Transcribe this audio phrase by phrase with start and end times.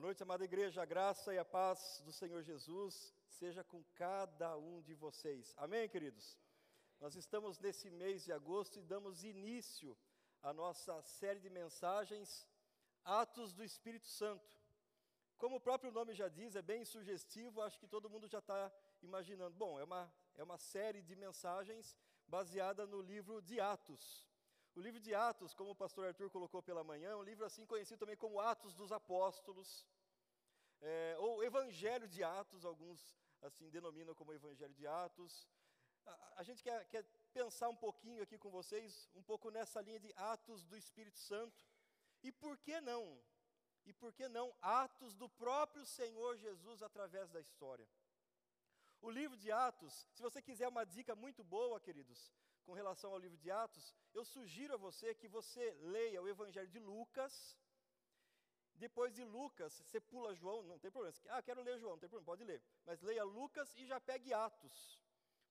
[0.00, 0.80] noite, amada igreja.
[0.80, 5.54] A graça e a paz do Senhor Jesus seja com cada um de vocês.
[5.58, 6.38] Amém, queridos?
[6.98, 9.94] Nós estamos nesse mês de agosto e damos início
[10.42, 12.48] à nossa série de mensagens
[13.04, 14.56] Atos do Espírito Santo.
[15.36, 18.72] Como o próprio nome já diz, é bem sugestivo, acho que todo mundo já está
[19.02, 19.54] imaginando.
[19.56, 24.31] Bom, é uma, é uma série de mensagens baseada no livro de Atos.
[24.74, 27.66] O livro de Atos, como o pastor Arthur colocou pela manhã, é um livro assim
[27.66, 29.86] conhecido também como Atos dos Apóstolos,
[30.80, 33.00] é, ou Evangelho de Atos, alguns
[33.42, 35.46] assim denominam como Evangelho de Atos.
[36.06, 40.00] A, a gente quer, quer pensar um pouquinho aqui com vocês, um pouco nessa linha
[40.00, 41.64] de Atos do Espírito Santo.
[42.22, 43.22] E por que não?
[43.84, 47.86] E por que não atos do próprio Senhor Jesus através da história?
[49.00, 52.32] O livro de Atos, se você quiser uma dica muito boa, queridos,
[52.62, 56.68] com relação ao livro de Atos, eu sugiro a você que você leia o Evangelho
[56.68, 57.58] de Lucas.
[58.74, 61.14] Depois de Lucas, você pula João, não tem problema.
[61.28, 62.62] Ah, quero ler João, não tem problema, pode ler.
[62.84, 65.00] Mas leia Lucas e já pegue Atos.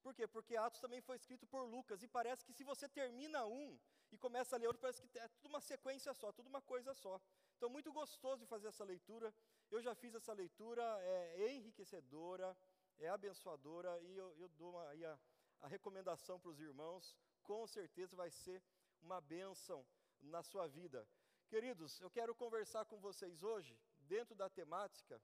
[0.02, 0.28] Por quê?
[0.28, 2.02] Porque Atos também foi escrito por Lucas.
[2.02, 3.80] E parece que se você termina um
[4.12, 6.94] e começa a ler outro, parece que é tudo uma sequência só, tudo uma coisa
[6.94, 7.22] só.
[7.56, 9.34] Então, muito gostoso de fazer essa leitura.
[9.70, 12.58] Eu já fiz essa leitura, é enriquecedora,
[13.00, 15.18] é abençoadora, e eu, eu dou uma, aí a,
[15.62, 18.64] a recomendação para os irmãos, com certeza vai ser
[19.02, 19.86] uma bênção
[20.22, 21.08] na sua vida.
[21.48, 25.22] Queridos, eu quero conversar com vocês hoje, dentro da temática,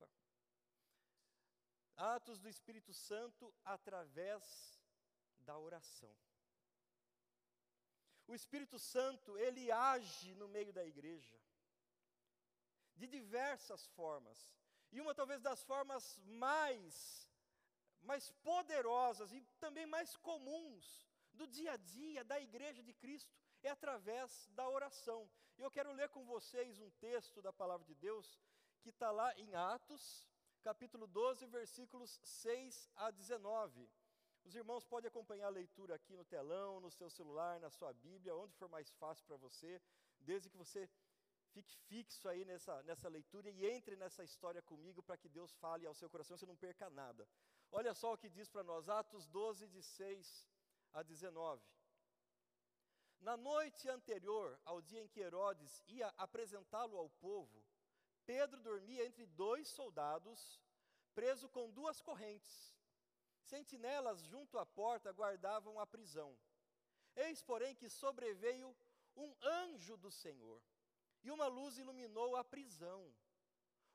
[0.00, 0.08] opa,
[1.96, 4.80] Atos do Espírito Santo através
[5.38, 6.14] da oração.
[8.26, 11.38] O Espírito Santo, ele age no meio da igreja,
[12.96, 14.54] de diversas formas,
[14.90, 17.28] e uma talvez das formas mais
[18.02, 23.32] mais poderosas e também mais comuns do dia a dia da igreja de Cristo
[23.62, 25.30] é através da oração.
[25.56, 28.38] Eu quero ler com vocês um texto da palavra de Deus
[28.82, 30.26] que está lá em Atos,
[30.62, 33.88] capítulo 12, versículos 6 a 19.
[34.44, 38.34] Os irmãos podem acompanhar a leitura aqui no telão, no seu celular, na sua Bíblia,
[38.34, 39.80] onde for mais fácil para você,
[40.18, 40.90] desde que você
[41.52, 45.86] fique fixo aí nessa, nessa leitura e entre nessa história comigo para que Deus fale
[45.86, 47.28] ao seu coração, você não perca nada.
[47.74, 50.46] Olha só o que diz para nós, Atos 12, de 6
[50.92, 51.64] a 19.
[53.18, 57.64] Na noite anterior ao dia em que Herodes ia apresentá-lo ao povo,
[58.26, 60.60] Pedro dormia entre dois soldados,
[61.14, 62.76] preso com duas correntes.
[63.40, 66.38] Sentinelas junto à porta guardavam a prisão.
[67.16, 68.76] Eis, porém, que sobreveio
[69.16, 70.62] um anjo do Senhor,
[71.22, 73.10] e uma luz iluminou a prisão.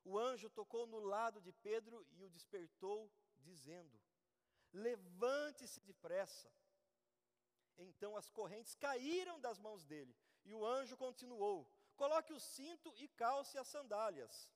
[0.03, 3.11] O anjo tocou no lado de Pedro e o despertou
[3.52, 3.96] dizendo:
[4.72, 6.50] Levante-se depressa.
[7.78, 11.57] Então as correntes caíram das mãos dele, e o anjo continuou:
[11.96, 14.50] Coloque o cinto e calce as sandálias.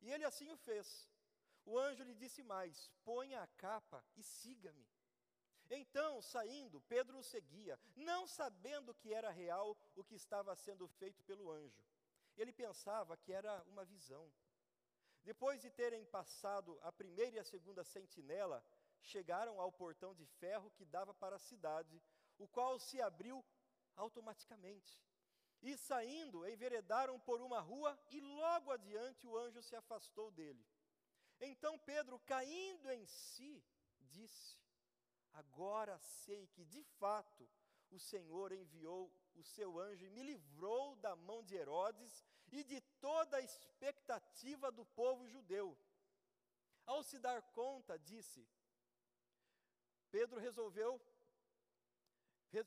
[0.00, 0.88] E ele assim o fez.
[1.64, 4.86] O anjo lhe disse mais: Ponha a capa e siga-me.
[5.70, 11.22] Então, saindo, Pedro o seguia, não sabendo que era real o que estava sendo feito
[11.24, 11.82] pelo anjo.
[12.36, 14.30] Ele pensava que era uma visão.
[15.24, 18.64] Depois de terem passado a primeira e a segunda sentinela,
[19.00, 22.02] chegaram ao portão de ferro que dava para a cidade,
[22.38, 23.44] o qual se abriu
[23.96, 25.02] automaticamente.
[25.62, 30.64] E saindo, enveredaram por uma rua e logo adiante o anjo se afastou dele.
[31.40, 33.64] Então Pedro, caindo em si,
[34.00, 34.58] disse:
[35.32, 37.48] Agora sei que de fato
[37.90, 42.24] o Senhor enviou o seu anjo e me livrou da mão de Herodes
[42.58, 45.76] e de toda a expectativa do povo judeu.
[46.86, 48.46] Ao se dar conta, disse,
[50.10, 51.00] Pedro resolveu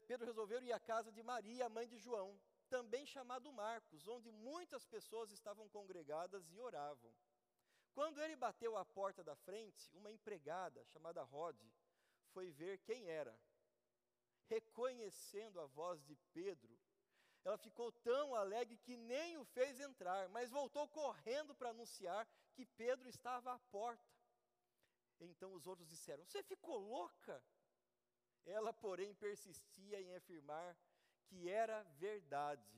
[0.05, 2.37] Pedro resolveu ir à casa de Maria, mãe de João,
[2.67, 7.15] também chamado Marcos, onde muitas pessoas estavam congregadas e oravam.
[7.93, 11.57] Quando ele bateu à porta da frente, uma empregada chamada Rod
[12.33, 13.33] foi ver quem era
[14.47, 16.76] reconhecendo a voz de Pedro,
[17.47, 22.65] ela ficou tão alegre que nem o fez entrar, mas voltou correndo para anunciar que
[22.65, 24.03] Pedro estava à porta.
[25.21, 27.41] Então os outros disseram: Você ficou louca?
[28.45, 30.77] Ela, porém, persistia em afirmar
[31.27, 32.69] que era verdade.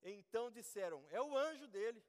[0.00, 2.02] Então disseram: É o anjo dele.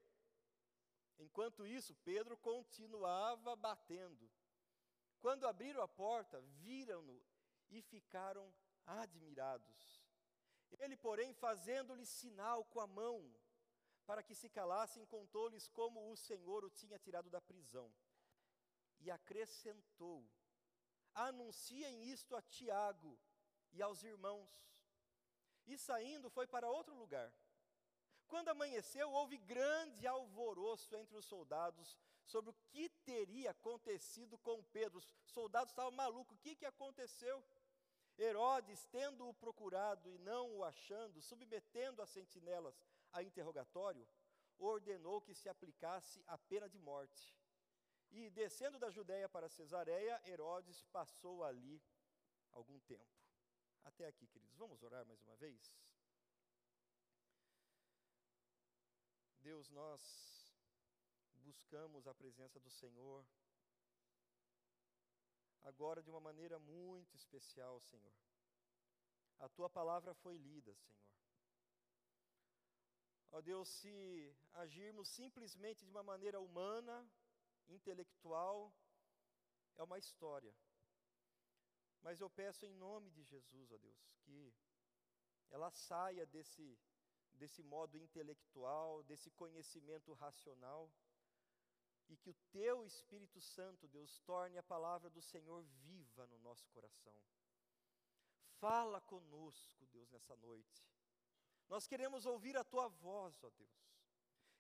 [1.18, 4.32] Enquanto isso, Pedro continuava batendo.
[5.20, 7.22] Quando abriram a porta, viram-no
[7.70, 8.50] e ficaram
[8.86, 9.99] admirados.
[10.77, 13.33] Ele, porém, fazendo-lhe sinal com a mão,
[14.06, 17.92] para que se calassem, contou-lhes como o Senhor o tinha tirado da prisão.
[19.00, 20.27] E acrescentou:
[21.13, 23.18] Anunciem isto a Tiago
[23.71, 24.50] e aos irmãos.
[25.66, 27.31] E saindo, foi para outro lugar.
[28.27, 35.00] Quando amanheceu, houve grande alvoroço entre os soldados sobre o que teria acontecido com Pedro.
[35.00, 37.44] Os soldados estavam malucos, o que, que aconteceu?
[38.19, 42.83] Herodes, tendo-o procurado e não o achando, submetendo as sentinelas
[43.13, 44.07] a interrogatório,
[44.57, 47.33] ordenou que se aplicasse a pena de morte.
[48.12, 51.81] E, descendo da Judéia para Cesareia, Herodes passou ali
[52.51, 53.19] algum tempo.
[53.83, 54.57] Até aqui, queridos.
[54.57, 55.74] Vamos orar mais uma vez?
[59.39, 60.54] Deus, nós
[61.36, 63.25] buscamos a presença do Senhor
[65.64, 68.14] agora de uma maneira muito especial, Senhor.
[69.40, 71.00] A tua palavra foi lida, Senhor.
[73.32, 77.08] Ó Deus, se agirmos simplesmente de uma maneira humana,
[77.68, 78.74] intelectual,
[79.78, 80.54] é uma história.
[82.02, 84.54] Mas eu peço em nome de Jesus, ó Deus, que
[85.52, 86.78] ela saia desse
[87.40, 90.92] desse modo intelectual, desse conhecimento racional,
[92.10, 96.68] e que o teu Espírito Santo, Deus, torne a palavra do Senhor viva no nosso
[96.70, 97.16] coração.
[98.60, 100.84] Fala conosco, Deus, nessa noite.
[101.70, 103.80] Nós queremos ouvir a tua voz, ó Deus.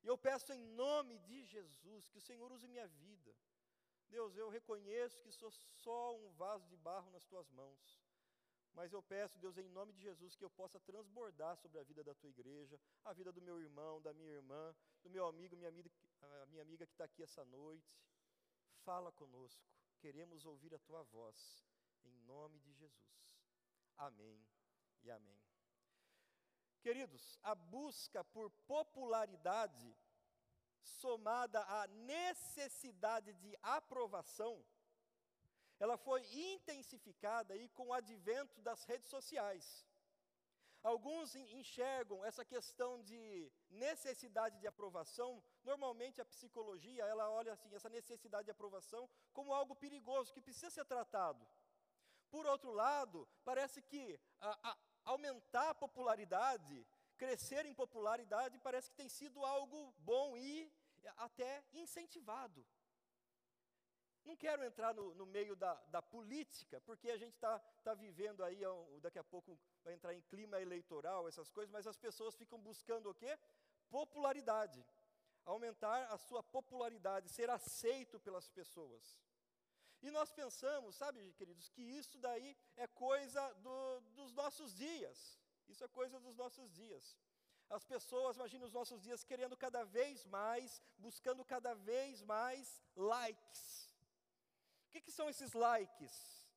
[0.03, 3.35] E eu peço em nome de Jesus que o Senhor use minha vida.
[4.07, 7.99] Deus, eu reconheço que sou só um vaso de barro nas tuas mãos.
[8.73, 12.03] Mas eu peço, Deus, em nome de Jesus, que eu possa transbordar sobre a vida
[12.03, 15.69] da tua igreja, a vida do meu irmão, da minha irmã, do meu amigo, minha
[15.69, 17.97] amiga, a minha amiga que está aqui essa noite.
[18.83, 19.63] Fala conosco,
[19.99, 21.65] queremos ouvir a tua voz,
[22.03, 23.43] em nome de Jesus.
[23.97, 24.45] Amém
[25.03, 25.41] e amém.
[26.81, 29.95] Queridos, a busca por popularidade,
[30.81, 34.65] somada à necessidade de aprovação,
[35.79, 39.85] ela foi intensificada aí com o advento das redes sociais.
[40.81, 47.89] Alguns enxergam essa questão de necessidade de aprovação, normalmente a psicologia, ela olha assim, essa
[47.97, 49.03] necessidade de aprovação
[49.37, 51.43] como algo perigoso, que precisa ser tratado.
[52.33, 54.03] Por outro lado, parece que
[54.39, 54.77] a, a,
[55.13, 56.75] aumentar a popularidade,
[57.17, 60.51] crescer em popularidade, parece que tem sido algo bom e
[61.27, 62.65] até incentivado.
[64.29, 68.43] Não quero entrar no, no meio da, da, política, porque a gente está tá vivendo
[68.43, 68.61] aí,
[69.01, 73.09] daqui a pouco vai entrar em clima eleitoral, essas coisas, mas as pessoas ficam buscando
[73.09, 73.37] o quê?
[73.89, 74.85] Popularidade.
[75.45, 79.17] Aumentar a sua popularidade, ser aceito pelas pessoas.
[80.01, 85.39] E nós pensamos, sabe, queridos, que isso daí é coisa do, dos nossos dias.
[85.67, 87.17] Isso é coisa dos nossos dias.
[87.69, 93.95] As pessoas, imagina os nossos dias querendo cada vez mais, buscando cada vez mais likes.
[94.87, 96.47] O que, que são esses likes?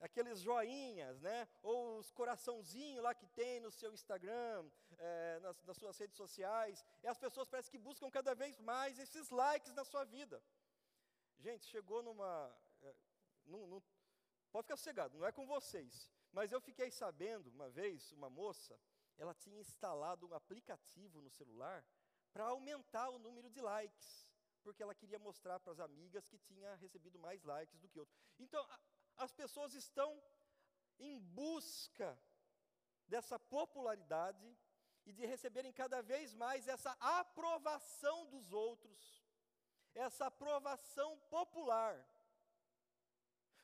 [0.00, 1.48] Aqueles joinhas, né?
[1.62, 4.68] Ou os coraçãozinhos lá que tem no seu Instagram,
[5.02, 6.84] é, nas, nas suas redes sociais.
[7.02, 10.42] E as pessoas parecem que buscam cada vez mais esses likes na sua vida.
[11.38, 12.32] Gente, chegou numa.
[12.82, 12.94] É,
[13.46, 13.82] num, num,
[14.50, 16.10] pode ficar sossegado, não é com vocês.
[16.32, 18.78] Mas eu fiquei sabendo, uma vez, uma moça,
[19.18, 21.84] ela tinha instalado um aplicativo no celular
[22.32, 24.26] para aumentar o número de likes
[24.62, 28.16] porque ela queria mostrar para as amigas que tinha recebido mais likes do que outros.
[28.38, 28.80] Então, a,
[29.24, 30.22] as pessoas estão
[30.98, 32.18] em busca
[33.08, 34.56] dessa popularidade
[35.06, 39.24] e de receberem cada vez mais essa aprovação dos outros,
[39.94, 41.96] essa aprovação popular.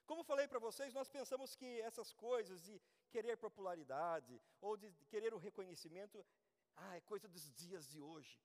[0.07, 2.81] Como falei para vocês, nós pensamos que essas coisas de
[3.11, 6.25] querer popularidade ou de querer o reconhecimento,
[6.77, 8.39] ah, é coisa dos dias de hoje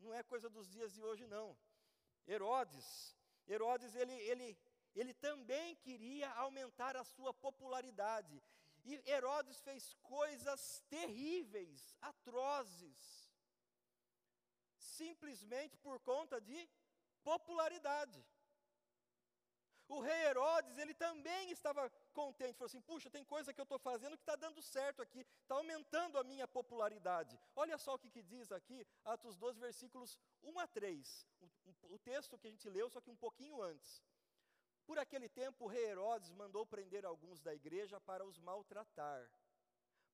[0.00, 1.56] não é coisa dos dias de hoje, não.
[2.26, 3.16] Herodes,
[3.46, 4.58] Herodes, ele, ele,
[4.94, 8.42] ele também queria aumentar a sua popularidade.
[8.90, 12.98] E Herodes fez coisas terríveis, atrozes,
[14.78, 16.58] simplesmente por conta de
[17.22, 18.20] popularidade.
[19.88, 23.78] O rei Herodes, ele também estava contente, falou assim: puxa, tem coisa que eu estou
[23.78, 27.38] fazendo que está dando certo aqui, está aumentando a minha popularidade.
[27.54, 31.98] Olha só o que, que, diz aqui, Atos 12, versículos 1 a 3, o, o
[31.98, 34.02] texto que a gente leu, só que um pouquinho antes.
[34.88, 39.30] Por aquele tempo, o rei Herodes mandou prender alguns da igreja para os maltratar.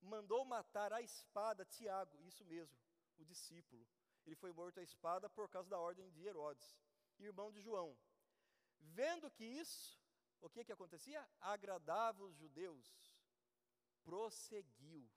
[0.02, 2.76] Mandou matar a espada Tiago, isso mesmo,
[3.16, 3.86] o discípulo.
[4.26, 6.76] Ele foi morto à espada por causa da ordem de Herodes,
[7.20, 7.96] irmão de João.
[8.80, 9.96] Vendo que isso,
[10.40, 11.24] o que que acontecia?
[11.40, 13.14] Agradava os judeus,
[14.02, 15.08] prosseguiu,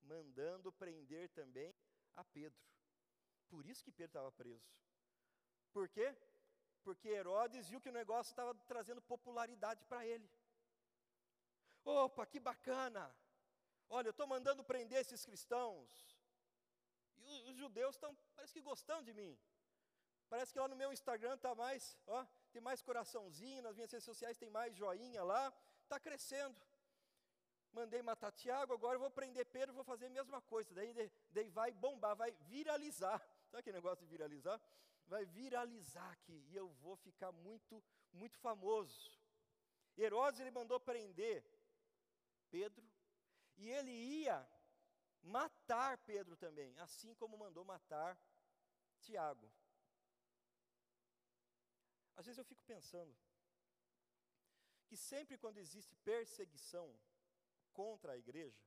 [0.00, 1.76] mandando prender também
[2.16, 2.64] a Pedro.
[3.50, 4.72] Por isso que Pedro estava preso.
[5.74, 6.16] Por quê?
[6.84, 10.28] Porque Herodes viu que o negócio estava trazendo popularidade para ele.
[11.84, 13.04] Opa, que bacana!
[13.88, 15.90] Olha, eu estou mandando prender esses cristãos.
[17.24, 19.38] E os judeus estão, parece que gostando de mim.
[20.28, 24.04] Parece que lá no meu Instagram está mais, ó, tem mais coraçãozinho, nas minhas redes
[24.04, 26.56] sociais tem mais joinha lá, está crescendo.
[27.72, 30.74] Mandei matar Tiago, agora eu vou prender Pedro, vou fazer a mesma coisa.
[30.74, 33.18] Daí, daí vai bombar, vai viralizar.
[33.50, 34.60] Sabe aquele negócio de viralizar?
[35.12, 37.84] Vai viralizar aqui e eu vou ficar muito,
[38.20, 39.02] muito famoso.
[40.04, 41.44] Herodes ele mandou prender
[42.50, 42.86] Pedro
[43.58, 44.38] e ele ia
[45.22, 48.18] matar Pedro também, assim como mandou matar
[49.00, 49.52] Tiago.
[52.16, 53.14] Às vezes eu fico pensando
[54.86, 56.86] que sempre quando existe perseguição
[57.74, 58.64] contra a igreja,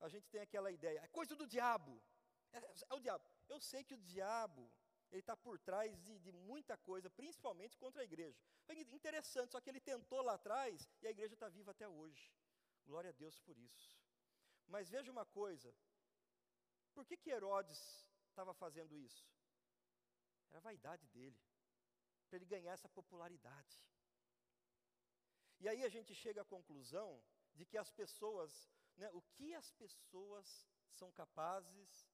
[0.00, 1.94] a gente tem aquela ideia, é coisa do diabo,
[2.52, 2.58] é,
[2.90, 3.24] é o diabo.
[3.50, 4.64] Eu sei que o diabo,
[5.12, 8.40] ele está por trás de, de, muita coisa, principalmente contra a igreja.
[8.64, 12.32] Foi interessante, só que ele tentou lá atrás e a igreja está viva até hoje.
[12.86, 14.00] Glória a Deus por isso.
[14.66, 15.72] Mas veja uma coisa,
[16.94, 17.80] por que, que Herodes
[18.30, 19.30] estava fazendo isso?
[20.48, 21.38] Era a vaidade dele
[22.26, 23.86] para ele ganhar essa popularidade.
[25.60, 27.22] E aí a gente chega à conclusão
[27.54, 28.50] de que as pessoas,
[28.96, 32.08] né, o que as pessoas são capazes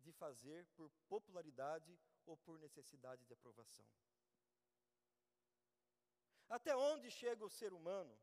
[0.00, 1.96] de fazer por popularidade
[2.26, 3.86] ou por necessidade de aprovação.
[6.48, 8.14] Até onde chega o ser humano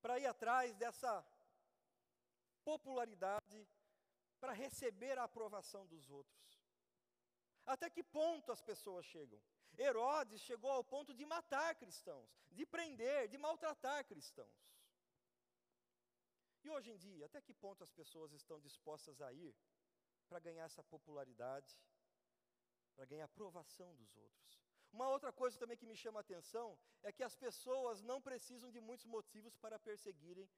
[0.00, 1.24] para ir atrás dessa
[2.64, 3.66] popularidade,
[4.40, 6.62] para receber a aprovação dos outros?
[7.64, 9.40] Até que ponto as pessoas chegam?
[9.78, 14.62] Herodes chegou ao ponto de matar cristãos, de prender, de maltratar cristãos.
[16.64, 19.54] E hoje em dia, até que ponto as pessoas estão dispostas a ir
[20.28, 21.76] para ganhar essa popularidade,
[22.94, 24.60] para ganhar aprovação dos outros?
[24.92, 28.70] Uma outra coisa também que me chama a atenção é que as pessoas não precisam
[28.70, 30.48] de muitos motivos para perseguirem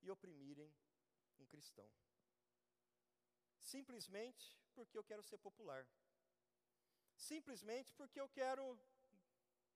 [0.00, 0.74] e oprimirem
[1.38, 1.88] um cristão.
[3.58, 5.86] Simplesmente porque eu quero ser popular
[7.22, 8.78] simplesmente porque eu quero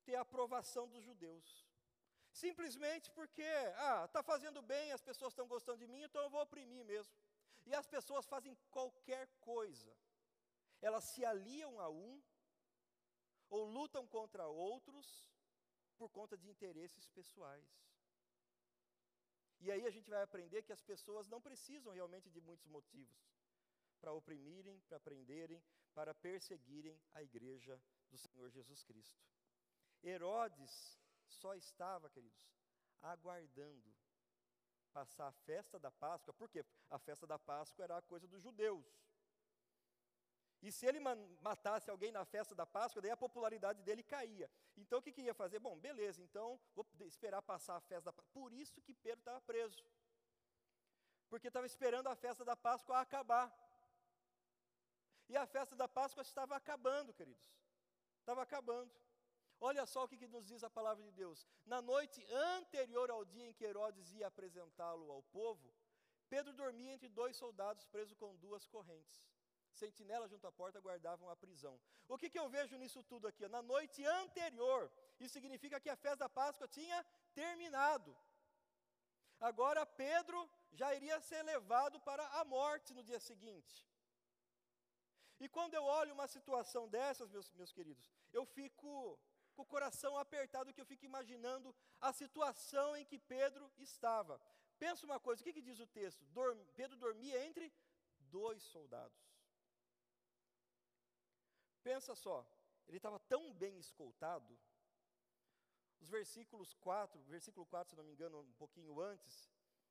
[0.05, 1.67] ter a aprovação dos judeus.
[2.33, 6.43] Simplesmente porque, ah, está fazendo bem, as pessoas estão gostando de mim, então eu vou
[6.43, 7.15] oprimir mesmo.
[7.65, 9.97] E as pessoas fazem qualquer coisa.
[10.81, 12.23] Elas se aliam a um,
[13.49, 15.29] ou lutam contra outros,
[15.97, 17.69] por conta de interesses pessoais.
[19.61, 23.17] E aí a gente vai aprender que as pessoas não precisam realmente de muitos motivos
[24.01, 25.63] para oprimirem, para prenderem,
[25.95, 27.81] para perseguirem a igreja
[28.11, 29.25] do Senhor Jesus Cristo.
[30.03, 32.47] Herodes só estava, queridos,
[33.01, 33.97] aguardando
[34.93, 38.87] passar a festa da Páscoa, porque a festa da Páscoa era a coisa dos judeus.
[40.63, 41.01] E se ele
[41.41, 44.51] matasse alguém na festa da Páscoa, daí a popularidade dele caía.
[44.77, 45.59] Então o que, que ia fazer?
[45.59, 48.33] Bom, beleza, então vou esperar passar a festa da Páscoa.
[48.33, 49.85] Por isso que Pedro estava preso.
[51.29, 53.53] Porque estava esperando a festa da Páscoa acabar.
[55.29, 57.51] E a festa da Páscoa estava acabando, queridos.
[58.21, 58.93] Estava acabando.
[59.61, 61.47] Olha só o que, que, nos diz a palavra de Deus.
[61.65, 65.73] Na noite anterior ao dia em que Herodes ia apresentá-lo ao povo,
[66.29, 69.31] Pedro dormia entre dois soldados presos com duas correntes.
[69.83, 71.75] Sentinelas junto à porta guardavam a prisão.
[72.09, 73.47] O que, que eu vejo nisso tudo aqui?
[73.57, 74.83] Na noite anterior,
[75.21, 76.99] isso significa que a festa da Páscoa tinha
[77.35, 78.17] terminado.
[79.49, 80.39] Agora Pedro
[80.73, 83.77] já iria ser levado para a morte no dia seguinte.
[85.39, 89.19] E quando eu olho uma situação dessas, meus, meus queridos, eu fico
[89.55, 94.41] com o coração apertado, que eu fico imaginando a situação em que Pedro estava.
[94.79, 96.25] Pensa uma coisa, o que, que diz o texto?
[96.27, 97.73] Dorm, Pedro dormia entre
[98.19, 99.36] dois soldados.
[101.87, 102.45] Pensa só,
[102.89, 104.59] ele estava tão bem escoltado,
[106.01, 109.49] os versículos 4, versículo 4, se não me engano, um pouquinho antes,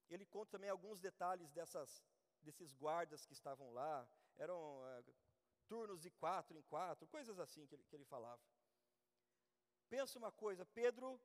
[0.10, 2.04] ele conta também alguns detalhes dessas,
[2.42, 5.04] desses guardas que estavam lá, eram é,
[5.70, 8.44] turnos de quatro em quatro, coisas assim que ele, que ele falava.
[9.88, 11.18] Pensa uma coisa, Pedro,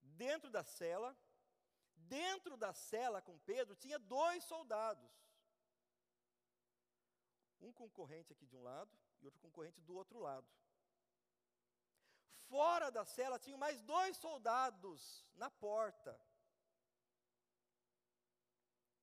[0.00, 1.18] dentro da cela,
[1.96, 5.10] dentro da cela com Pedro, tinha dois soldados.
[7.60, 10.48] Um concorrente aqui de um lado e outro concorrente do outro lado.
[12.48, 16.20] Fora da cela tinha mais dois soldados na porta.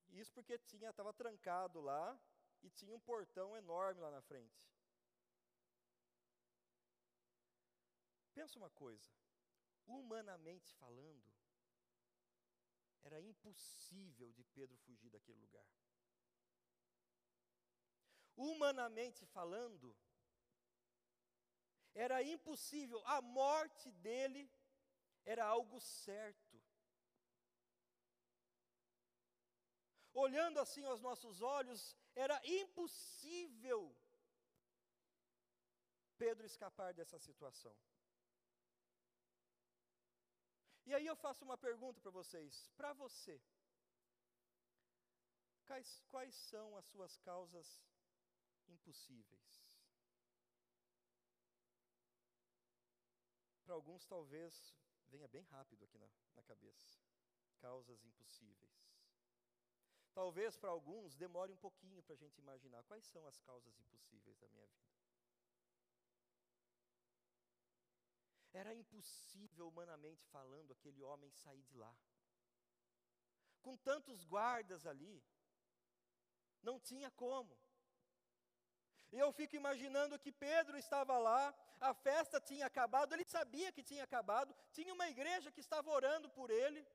[0.09, 2.19] Isso porque tinha estava trancado lá
[2.62, 4.67] e tinha um portão enorme lá na frente.
[8.33, 9.09] Pensa uma coisa,
[9.86, 11.27] humanamente falando,
[13.03, 15.65] era impossível de Pedro fugir daquele lugar.
[18.36, 19.95] Humanamente falando,
[22.06, 24.44] era impossível, a morte dele
[25.25, 26.62] era algo certo.
[30.13, 33.96] Olhando assim aos nossos olhos, era impossível
[36.18, 37.75] Pedro escapar dessa situação.
[40.86, 43.42] E aí eu faço uma pergunta para vocês, para você.
[45.66, 47.84] Quais, quais são as suas causas
[48.68, 49.66] impossíveis?
[53.67, 54.74] Para alguns, talvez
[55.09, 57.01] venha bem rápido aqui na, na cabeça.
[57.59, 58.77] Causas impossíveis.
[60.13, 64.38] Talvez para alguns demore um pouquinho para a gente imaginar quais são as causas impossíveis
[64.38, 64.95] da minha vida.
[68.53, 71.93] Era impossível, humanamente falando, aquele homem sair de lá.
[73.62, 75.21] Com tantos guardas ali,
[76.63, 77.59] não tinha como.
[79.11, 83.83] E eu fico imaginando que Pedro estava lá, a festa tinha acabado, ele sabia que
[83.83, 86.85] tinha acabado, tinha uma igreja que estava orando por ele.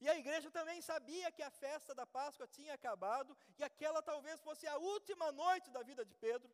[0.00, 4.40] E a igreja também sabia que a festa da Páscoa tinha acabado e aquela talvez
[4.40, 6.52] fosse a última noite da vida de Pedro.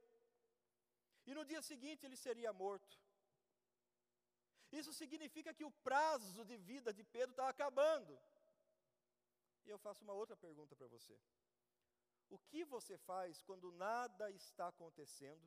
[1.27, 2.97] E no dia seguinte ele seria morto.
[4.71, 8.19] Isso significa que o prazo de vida de Pedro está acabando.
[9.67, 11.17] E eu faço uma outra pergunta para você.
[12.35, 15.47] O que você faz quando nada está acontecendo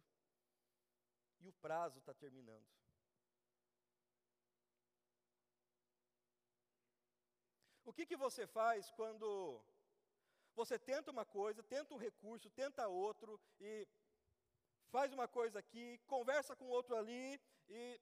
[1.39, 2.69] e o prazo está terminando?
[7.83, 9.27] O que, que você faz quando
[10.53, 13.87] você tenta uma coisa, tenta um recurso, tenta outro e
[14.95, 17.99] faz uma coisa aqui, conversa com outro ali e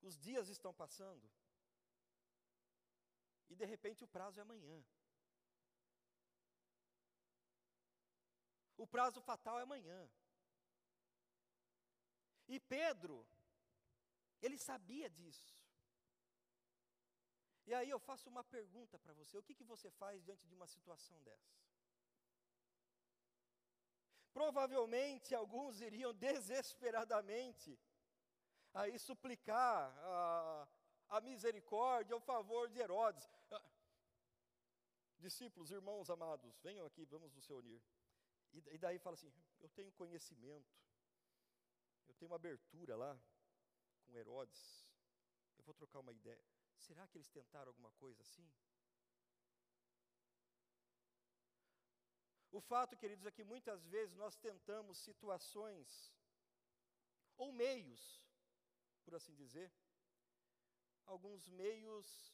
[0.00, 1.30] os dias estão passando
[3.50, 4.82] e de repente o prazo é amanhã.
[8.76, 10.10] O prazo fatal é amanhã.
[12.48, 13.26] E Pedro,
[14.42, 15.56] ele sabia disso.
[17.66, 20.54] E aí eu faço uma pergunta para você: o que, que você faz diante de
[20.54, 21.54] uma situação dessa?
[24.32, 27.78] Provavelmente alguns iriam desesperadamente
[28.74, 30.68] aí suplicar a,
[31.08, 33.28] a misericórdia, o favor de Herodes.
[33.50, 33.62] Ah,
[35.18, 37.80] discípulos, irmãos amados, venham aqui, vamos nos reunir.
[38.54, 40.72] E, daí fala assim: eu tenho conhecimento,
[42.06, 43.20] eu tenho uma abertura lá
[44.04, 44.86] com Herodes,
[45.58, 46.44] eu vou trocar uma ideia.
[46.78, 48.48] Será que eles tentaram alguma coisa assim?
[52.50, 56.14] O fato, queridos, é que muitas vezes nós tentamos situações
[57.36, 58.22] ou meios,
[59.04, 59.72] por assim dizer,
[61.04, 62.32] alguns meios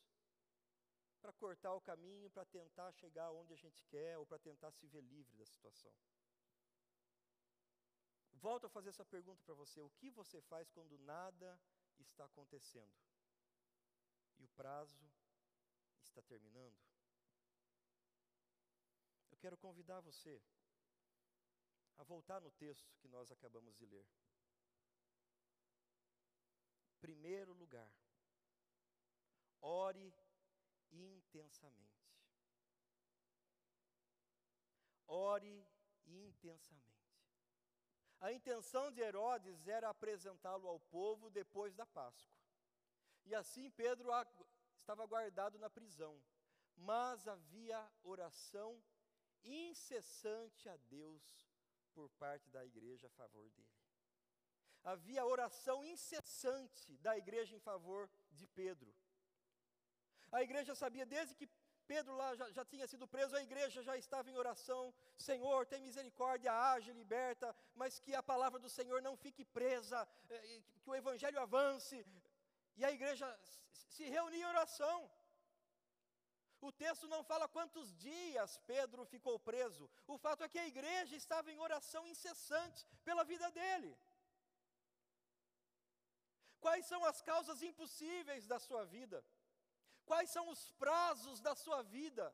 [1.21, 4.87] para cortar o caminho, para tentar chegar onde a gente quer ou para tentar se
[4.87, 5.93] ver livre da situação.
[8.33, 11.61] Volto a fazer essa pergunta para você: o que você faz quando nada
[11.99, 12.97] está acontecendo?
[14.41, 15.07] e o prazo
[16.03, 16.79] está terminando.
[19.31, 20.43] Eu quero convidar você
[21.99, 24.07] a voltar no texto que nós acabamos de ler.
[27.01, 27.93] Primeiro lugar,
[29.61, 30.13] ore
[30.93, 31.91] intensamente.
[35.07, 35.67] Ore
[36.07, 36.91] intensamente.
[38.21, 42.39] A intenção de Herodes era apresentá-lo ao povo depois da Páscoa.
[43.25, 44.11] E assim Pedro
[44.77, 46.23] estava guardado na prisão,
[46.77, 48.83] mas havia oração
[49.43, 51.23] incessante a Deus
[51.95, 53.81] por parte da igreja a favor dele.
[54.83, 58.95] Havia oração incessante da igreja em favor de Pedro.
[60.33, 61.49] A igreja sabia desde que
[61.93, 64.95] Pedro lá já, já, tinha sido preso, a igreja já estava em oração.
[65.19, 70.63] Senhor, tem misericórdia, age, liberta, mas que a palavra do Senhor não fique presa, eh,
[70.83, 71.97] que o evangelho avance,
[72.77, 73.27] e a igreja
[73.95, 75.11] se reunia em oração.
[76.61, 79.91] O texto não fala quantos dias Pedro ficou preso.
[80.07, 83.93] O fato é que a igreja estava em oração incessante pela vida dele.
[86.61, 89.25] Quais são as causas impossíveis da sua vida?
[90.11, 92.25] Quais são os prazos da sua vida?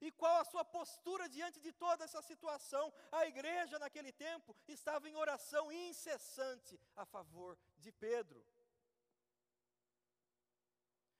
[0.00, 2.84] E qual a sua postura diante de toda essa situação?
[3.10, 8.40] A igreja naquele tempo estava em oração incessante a favor de Pedro.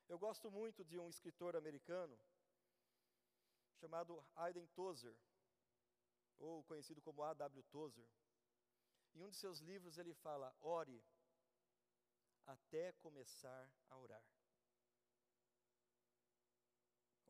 [0.09, 2.17] Eu gosto muito de um escritor americano
[3.81, 5.17] chamado Aiden Tozer,
[6.39, 7.65] ou conhecido como A.W.
[7.65, 8.09] Tozer.
[9.15, 11.03] Em um de seus livros ele fala: ore
[12.47, 14.40] até começar a orar.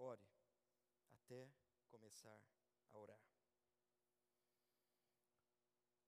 [0.03, 0.27] Ore
[1.13, 1.53] até
[1.89, 2.43] começar
[2.93, 3.21] a orar.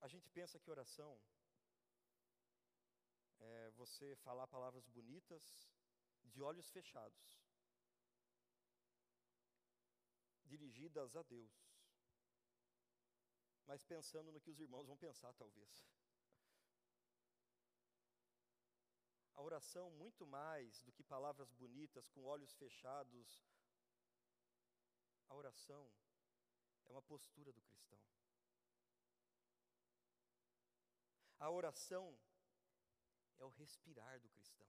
[0.01, 1.21] A gente pensa que oração
[3.39, 5.43] é você falar palavras bonitas
[6.23, 7.39] de olhos fechados,
[10.43, 11.53] dirigidas a Deus.
[13.65, 15.87] mas pensando no que os irmãos vão pensar, talvez.
[19.35, 23.41] A oração, muito mais do que palavras bonitas, com olhos fechados,
[25.33, 25.83] a oração
[26.85, 27.99] é uma postura do cristão.
[31.39, 32.05] A oração
[33.39, 34.67] é o respirar do cristão.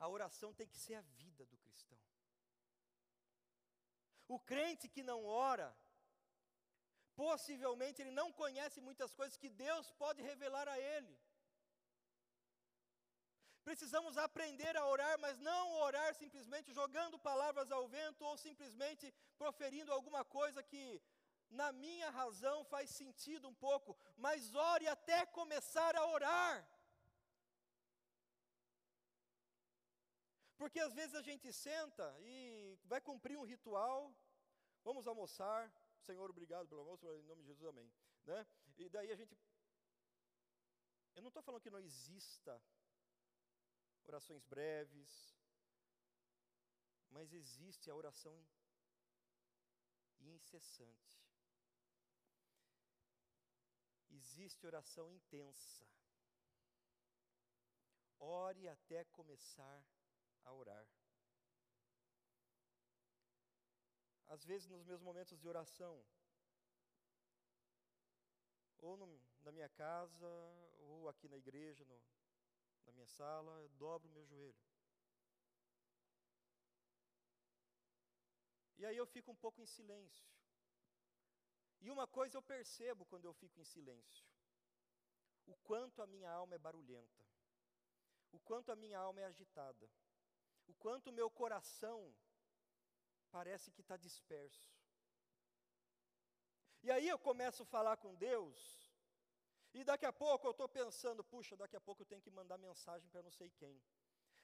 [0.00, 1.98] A oração tem que ser a vida do cristão.
[4.26, 5.68] O crente que não ora,
[7.14, 11.16] possivelmente ele não conhece muitas coisas que Deus pode revelar a ele.
[13.68, 19.92] Precisamos aprender a orar, mas não orar simplesmente jogando palavras ao vento ou simplesmente proferindo
[19.92, 20.84] alguma coisa que,
[21.60, 26.52] na minha razão, faz sentido um pouco, mas ore até começar a orar.
[30.56, 34.14] Porque às vezes a gente senta e vai cumprir um ritual,
[34.84, 35.60] vamos almoçar,
[36.06, 37.92] Senhor, obrigado pelo almoço, em nome de Jesus, amém.
[38.26, 38.46] Né?
[38.78, 39.36] E daí a gente.
[41.16, 42.62] Eu não estou falando que não exista
[44.08, 45.36] orações breves,
[47.10, 48.36] mas existe a oração
[50.20, 51.16] incessante.
[54.10, 55.86] Existe oração intensa.
[58.18, 59.84] Ore até começar
[60.44, 60.86] a orar.
[64.28, 66.04] Às vezes, nos meus momentos de oração,
[68.78, 70.28] ou no, na minha casa,
[70.78, 72.00] ou aqui na igreja, no,
[72.86, 74.64] na minha sala, eu dobro o meu joelho.
[78.78, 80.26] E aí eu fico um pouco em silêncio.
[81.80, 84.26] E uma coisa eu percebo quando eu fico em silêncio:
[85.46, 87.24] o quanto a minha alma é barulhenta,
[88.32, 89.88] o quanto a minha alma é agitada
[90.66, 92.14] o quanto o meu coração
[93.30, 94.74] parece que está disperso.
[96.82, 98.85] E aí eu começo a falar com Deus,
[99.80, 102.56] e daqui a pouco eu estou pensando, puxa, daqui a pouco eu tenho que mandar
[102.58, 103.76] mensagem para não sei quem.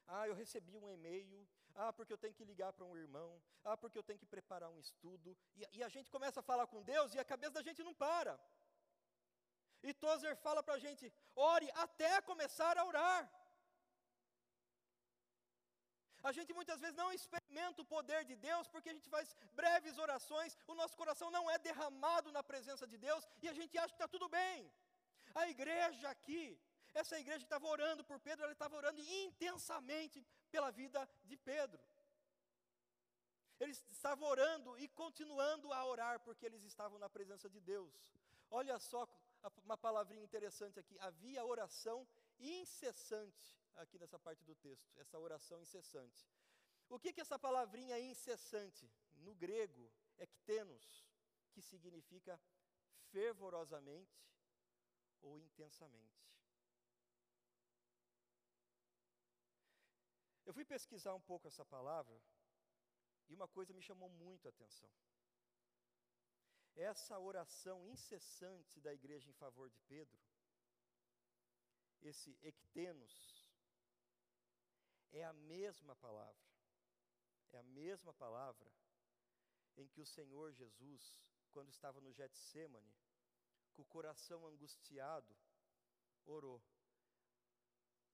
[0.07, 1.41] Ah, eu recebi um e-mail.
[1.75, 3.31] Ah, porque eu tenho que ligar para um irmão.
[3.65, 5.37] Ah, porque eu tenho que preparar um estudo.
[5.57, 7.95] E, e, a gente começa a falar com Deus e a cabeça da gente não
[7.95, 8.35] para.
[9.83, 13.21] E Tozer fala para a gente: ore até começar a orar.
[16.29, 19.99] A gente muitas vezes não experimenta o poder de Deus porque a gente faz breves
[19.99, 23.89] orações, o nosso coração não é derramado na presença de Deus e a gente acha
[23.89, 24.71] que está tudo bem.
[25.35, 26.59] A igreja aqui,
[26.95, 31.83] essa igreja que estava orando por Pedro, ela estava orando intensamente pela vida de Pedro.
[33.59, 37.95] Eles estavam orando e continuando a orar porque eles estavam na presença de Deus.
[38.51, 39.09] Olha só
[39.65, 42.07] uma palavrinha interessante aqui: havia oração
[42.39, 46.29] incessante aqui nessa parte do texto, essa oração incessante.
[46.89, 51.07] O que, que essa palavrinha incessante, no grego, ktenos,
[51.53, 52.39] que significa
[53.11, 54.23] fervorosamente
[55.23, 56.23] ou intensamente.
[60.45, 62.21] Eu fui pesquisar um pouco essa palavra
[63.29, 64.91] e uma coisa me chamou muito a atenção.
[66.75, 70.21] Essa oração incessante da igreja em favor de Pedro,
[72.01, 73.47] esse ectenos,
[75.13, 76.43] é a mesma palavra,
[77.53, 78.71] é a mesma palavra
[79.77, 82.95] em que o Senhor Jesus, quando estava no Getsemane,
[83.73, 85.37] com o coração angustiado,
[86.25, 86.63] orou.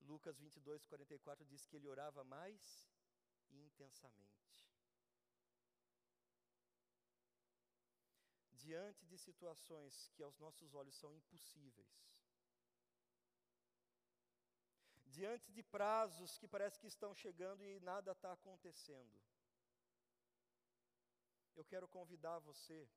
[0.00, 2.88] Lucas 22, 44 diz que ele orava mais
[3.50, 4.66] intensamente.
[8.52, 12.08] Diante de situações que aos nossos olhos são impossíveis,
[15.06, 19.20] diante de prazos que parece que estão chegando e nada está acontecendo.
[21.56, 22.88] Eu quero convidar você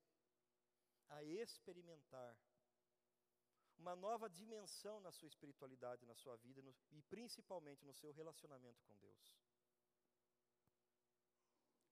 [1.08, 2.36] a experimentar
[3.82, 8.80] uma nova dimensão na sua espiritualidade, na sua vida no, e principalmente no seu relacionamento
[8.84, 9.36] com Deus.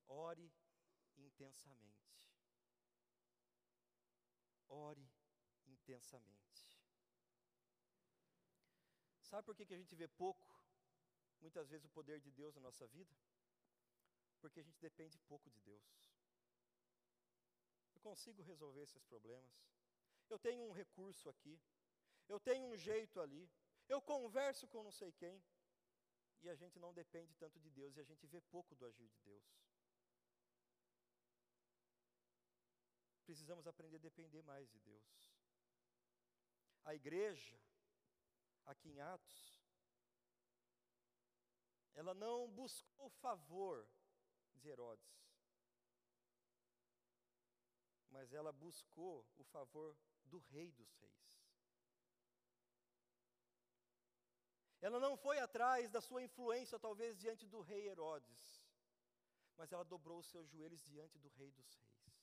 [0.06, 0.52] Ore
[1.16, 2.28] intensamente.
[4.68, 5.10] Ore
[5.66, 6.64] intensamente.
[9.22, 10.48] Sabe por que, que a gente vê pouco,
[11.40, 13.14] muitas vezes, o poder de Deus na nossa vida?
[14.40, 15.88] Porque a gente depende pouco de Deus.
[17.94, 19.52] Eu consigo resolver esses problemas.
[20.28, 21.60] Eu tenho um recurso aqui.
[22.32, 23.44] Eu tenho um jeito ali.
[23.88, 25.42] Eu converso com não sei quem.
[26.42, 29.08] E a gente não depende tanto de Deus e a gente vê pouco do agir
[29.08, 29.48] de Deus.
[33.26, 35.10] Precisamos aprender a depender mais de Deus.
[36.84, 37.58] A igreja
[38.64, 39.60] aqui em Atos,
[41.94, 43.86] ela não buscou o favor
[44.54, 45.20] de Herodes,
[48.08, 51.39] mas ela buscou o favor do Rei dos Reis.
[54.80, 58.62] Ela não foi atrás da sua influência, talvez, diante do rei Herodes,
[59.56, 62.22] mas ela dobrou os seus joelhos diante do Rei dos Reis,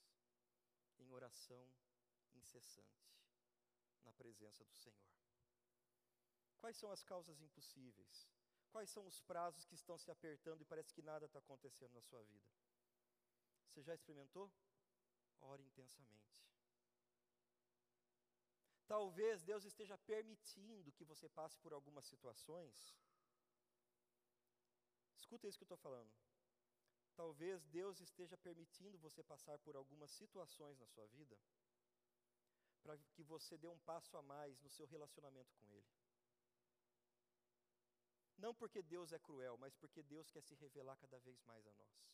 [0.98, 1.72] em oração
[2.34, 3.14] incessante,
[4.04, 5.08] na presença do Senhor.
[6.58, 8.28] Quais são as causas impossíveis?
[8.72, 12.02] Quais são os prazos que estão se apertando e parece que nada está acontecendo na
[12.02, 12.52] sua vida?
[13.68, 14.52] Você já experimentou?
[15.42, 16.36] Ore intensamente.
[18.88, 22.96] Talvez Deus esteja permitindo que você passe por algumas situações.
[25.16, 26.12] Escuta isso que eu estou falando.
[27.16, 31.38] Talvez Deus esteja permitindo você passar por algumas situações na sua vida
[32.88, 35.92] para que você dê um passo a mais no seu relacionamento com Ele.
[38.38, 41.74] Não porque Deus é cruel, mas porque Deus quer se revelar cada vez mais a
[41.74, 42.08] nós.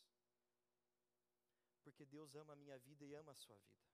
[1.84, 3.93] Porque Deus ama a minha vida e ama a sua vida.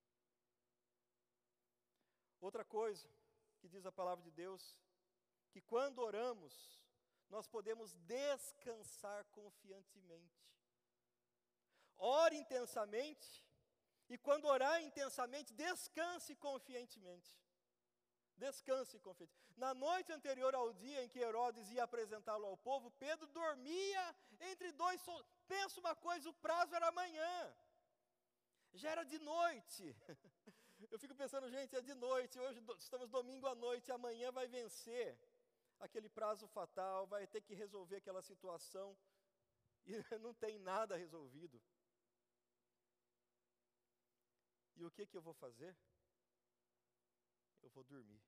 [2.39, 3.10] Outra coisa
[3.60, 4.78] que diz a palavra de Deus,
[5.52, 6.54] que quando oramos,
[7.30, 10.39] nós podemos descansar confiantemente.
[11.97, 13.45] Ore intensamente,
[14.10, 17.38] e quando orar intensamente, descanse confiantemente.
[18.36, 19.34] Descanse confiante.
[19.58, 24.71] Na noite anterior ao dia em que Herodes ia apresentá-lo ao povo, Pedro dormia entre
[24.71, 25.23] dois sol...
[25.47, 27.56] Pensa uma coisa, o prazo era amanhã.
[28.73, 29.95] Já era de noite.
[30.91, 35.17] Eu fico pensando, gente, é de noite, hoje estamos domingo à noite, amanhã vai vencer
[35.80, 38.97] aquele prazo fatal, vai ter que resolver aquela situação
[39.86, 41.62] e não tem nada resolvido.
[44.75, 45.78] E o que que eu vou fazer?
[47.62, 48.21] Eu vou dormir.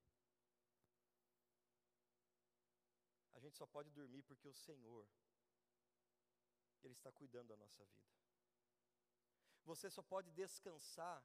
[3.34, 5.08] A gente só pode dormir porque o Senhor
[6.84, 8.12] ele está cuidando da nossa vida.
[9.64, 11.24] Você só pode descansar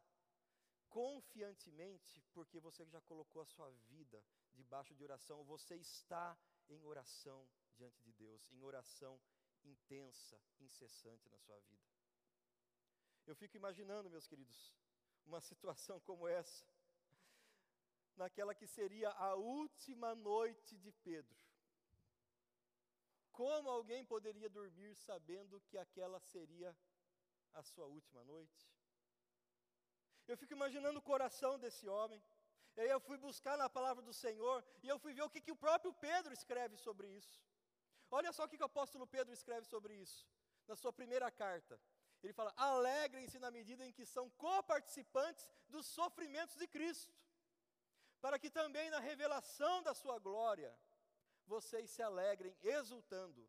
[0.96, 6.34] confiantemente, porque você já colocou a sua vida debaixo de oração, você está
[6.70, 9.20] em oração diante de Deus, em oração
[9.62, 11.86] intensa, incessante na sua vida.
[13.26, 14.74] Eu fico imaginando, meus queridos,
[15.26, 16.64] uma situação como essa,
[18.16, 21.36] naquela que seria a última noite de Pedro.
[23.32, 26.74] Como alguém poderia dormir sabendo que aquela seria
[27.52, 28.75] a sua última noite?
[30.28, 32.22] Eu fico imaginando o coração desse homem.
[32.76, 35.40] E aí eu fui buscar na palavra do Senhor e eu fui ver o que,
[35.40, 37.42] que o próprio Pedro escreve sobre isso.
[38.10, 40.28] Olha só o que, que o apóstolo Pedro escreve sobre isso,
[40.66, 41.80] na sua primeira carta.
[42.22, 47.14] Ele fala: alegrem-se na medida em que são coparticipantes dos sofrimentos de Cristo,
[48.20, 50.76] para que também na revelação da sua glória
[51.46, 53.48] vocês se alegrem exultando.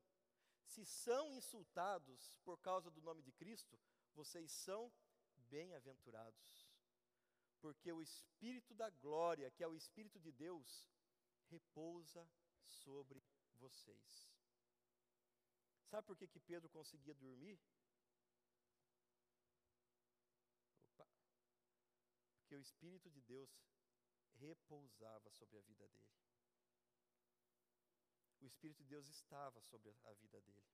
[0.63, 3.79] Se são insultados por causa do nome de Cristo,
[4.13, 4.91] vocês são
[5.49, 6.66] bem-aventurados
[7.67, 10.89] porque o Espírito da glória, que é o Espírito de Deus,
[11.49, 12.25] repousa
[12.63, 13.21] sobre
[13.55, 14.31] vocês.
[15.89, 17.59] Sabe por que, que Pedro conseguia dormir?
[20.93, 21.09] Opa.
[22.37, 23.49] Porque o Espírito de Deus
[24.35, 26.15] repousava sobre a vida dele.
[28.39, 30.71] O Espírito de Deus estava sobre a vida dele.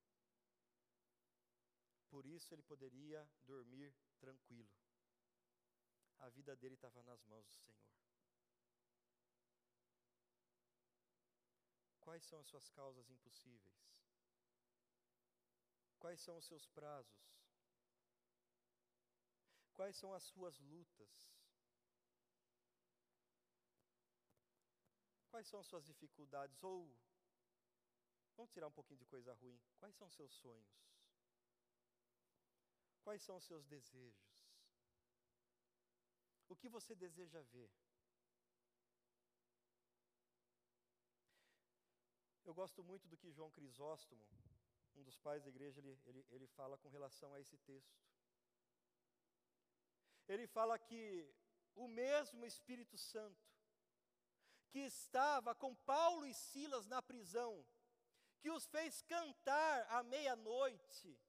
[2.11, 4.82] Por isso ele poderia dormir tranquilo
[6.25, 7.83] a vida dele estava nas mãos do Senhor.
[11.99, 13.83] Quais são as suas causas impossíveis?
[15.99, 17.23] Quais são os seus prazos?
[19.73, 21.13] Quais são as suas lutas?
[25.29, 26.63] Quais são as suas dificuldades?
[26.63, 26.95] Ou,
[28.37, 30.73] vamos tirar um pouquinho de coisa ruim, quais são os seus sonhos?
[33.01, 34.32] Quais são os seus desejos?
[36.53, 37.69] O que você deseja ver?
[42.45, 44.23] Eu gosto muito do que João Crisóstomo,
[44.95, 47.97] um dos pais da igreja, ele, ele, ele fala com relação a esse texto.
[50.27, 51.01] Ele fala que
[51.73, 53.49] o mesmo Espírito Santo,
[54.69, 57.65] que estava com Paulo e Silas na prisão,
[58.41, 61.19] que os fez cantar à meia-noite,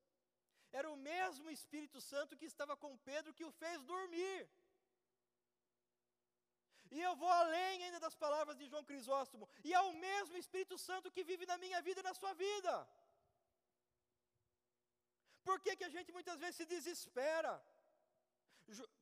[0.71, 4.51] era o mesmo Espírito Santo que estava com Pedro que o fez dormir.
[6.97, 9.49] E eu vou além ainda das palavras de João Crisóstomo.
[9.69, 12.75] E é o mesmo Espírito Santo que vive na minha vida e na sua vida.
[15.49, 17.53] Por que, que a gente muitas vezes se desespera?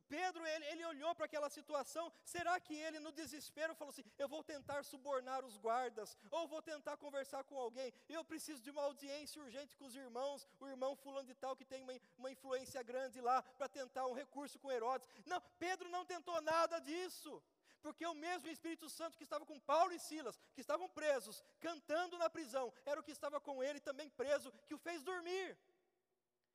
[0.08, 4.28] Pedro, ele, ele olhou para aquela situação, será que ele, no desespero, falou assim: eu
[4.34, 8.82] vou tentar subornar os guardas, ou vou tentar conversar com alguém, eu preciso de uma
[8.82, 12.82] audiência urgente com os irmãos, o irmão fulano de tal que tem uma, uma influência
[12.82, 15.08] grande lá, para tentar um recurso com Herodes.
[15.24, 17.42] Não, Pedro não tentou nada disso
[17.84, 22.16] porque o mesmo Espírito Santo que estava com Paulo e Silas, que estavam presos, cantando
[22.22, 25.48] na prisão, era o que estava com ele também preso, que o fez dormir.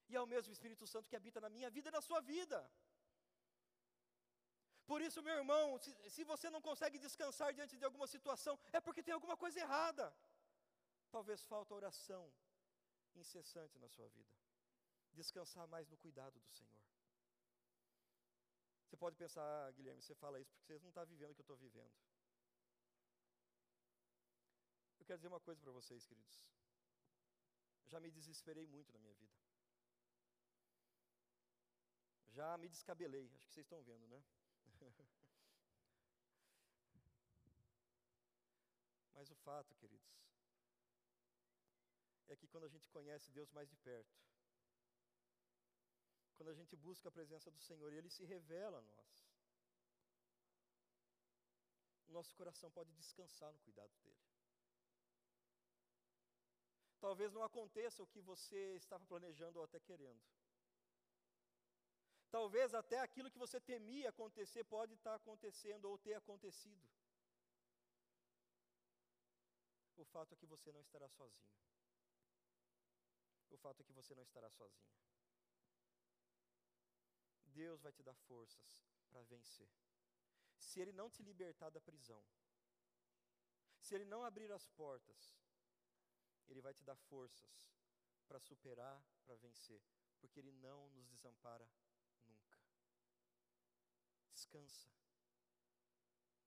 [0.09, 2.59] E é o mesmo Espírito Santo que habita na minha vida e na sua vida.
[4.91, 8.79] Por isso, meu irmão, se, se você não consegue descansar diante de alguma situação, é
[8.79, 10.05] porque tem alguma coisa errada.
[11.11, 12.23] Talvez falta oração
[13.13, 14.33] incessante na sua vida.
[15.11, 16.83] Descansar mais no cuidado do Senhor.
[18.87, 21.41] Você pode pensar, ah, Guilherme, você fala isso porque você não está vivendo o que
[21.41, 21.93] eu estou vivendo.
[24.97, 26.41] Eu quero dizer uma coisa para vocês, queridos.
[27.87, 29.35] Já me desesperei muito na minha vida.
[32.29, 34.23] Já me descabelei, acho que vocês estão vendo, né?
[39.13, 40.15] Mas o fato, queridos,
[42.29, 44.15] é que quando a gente conhece Deus mais de perto,
[46.37, 49.27] quando a gente busca a presença do Senhor e Ele se revela a nós,
[52.17, 54.27] nosso coração pode descansar no cuidado dEle.
[56.99, 60.23] Talvez não aconteça o que você estava planejando ou até querendo.
[62.31, 66.89] Talvez até aquilo que você temia acontecer pode estar acontecendo ou ter acontecido.
[69.95, 71.53] O fato é que você não estará sozinho.
[73.49, 75.06] O fato é que você não estará sozinho.
[77.61, 78.71] Deus vai te dar forças
[79.09, 79.71] para vencer.
[80.67, 82.23] Se Ele não te libertar da prisão,
[83.83, 85.21] se Ele não abrir as portas,
[86.47, 87.53] Ele vai te dar forças
[88.27, 89.81] para superar, para vencer,
[90.19, 91.67] porque Ele não nos desampara
[92.25, 92.59] nunca.
[94.33, 94.89] Descansa.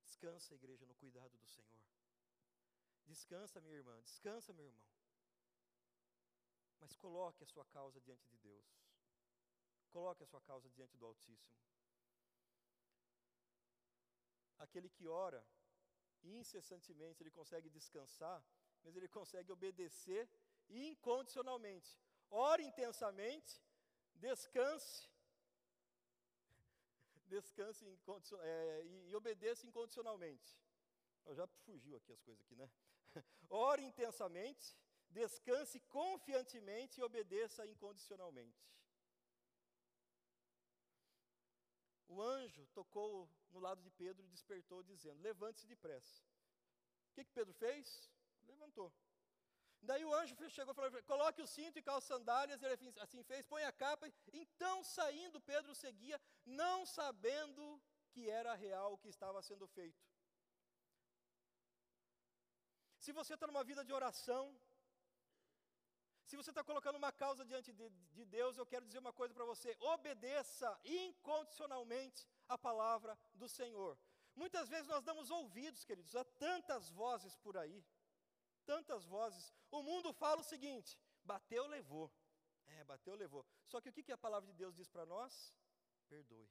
[0.05, 1.85] Descansa, igreja, no cuidado do Senhor.
[3.07, 4.89] Descansa, minha irmã, descansa, meu irmão.
[6.79, 8.80] Mas coloque a sua causa diante de Deus.
[9.91, 11.59] Coloque a sua causa diante do Altíssimo.
[14.59, 15.45] Aquele que ora
[16.23, 18.45] incessantemente, ele consegue descansar,
[18.83, 20.29] mas ele consegue obedecer
[20.69, 21.99] incondicionalmente.
[22.31, 23.61] Ore intensamente,
[24.15, 25.09] descanse,
[27.27, 27.85] descanse
[28.41, 30.59] é, e, e obedeça incondicionalmente.
[31.27, 32.71] Eu já fugiu aqui as coisas aqui, né?
[33.49, 34.77] Ore intensamente,
[35.09, 38.71] descanse confiantemente e obedeça incondicionalmente.
[42.11, 46.23] O anjo tocou no lado de Pedro e despertou, dizendo: Levante-se depressa.
[47.11, 48.11] O que, que Pedro fez?
[48.45, 48.93] Levantou.
[49.83, 52.63] Daí o anjo chegou e falou: Coloque o cinto e calça sandálias.
[52.63, 54.11] Ele assim fez, põe a capa.
[54.33, 60.05] Então, saindo, Pedro seguia, não sabendo que era real o que estava sendo feito.
[62.99, 64.55] Se você está numa vida de oração,
[66.31, 69.35] se você está colocando uma causa diante de, de Deus, eu quero dizer uma coisa
[69.35, 73.99] para você: obedeça incondicionalmente a palavra do Senhor.
[74.37, 77.85] Muitas vezes nós damos ouvidos, queridos, a tantas vozes por aí,
[78.65, 79.53] tantas vozes.
[79.73, 82.09] O mundo fala o seguinte: bateu, levou.
[82.77, 83.45] É, bateu, levou.
[83.67, 85.53] Só que o que, que a palavra de Deus diz para nós?
[86.09, 86.49] Perdoe.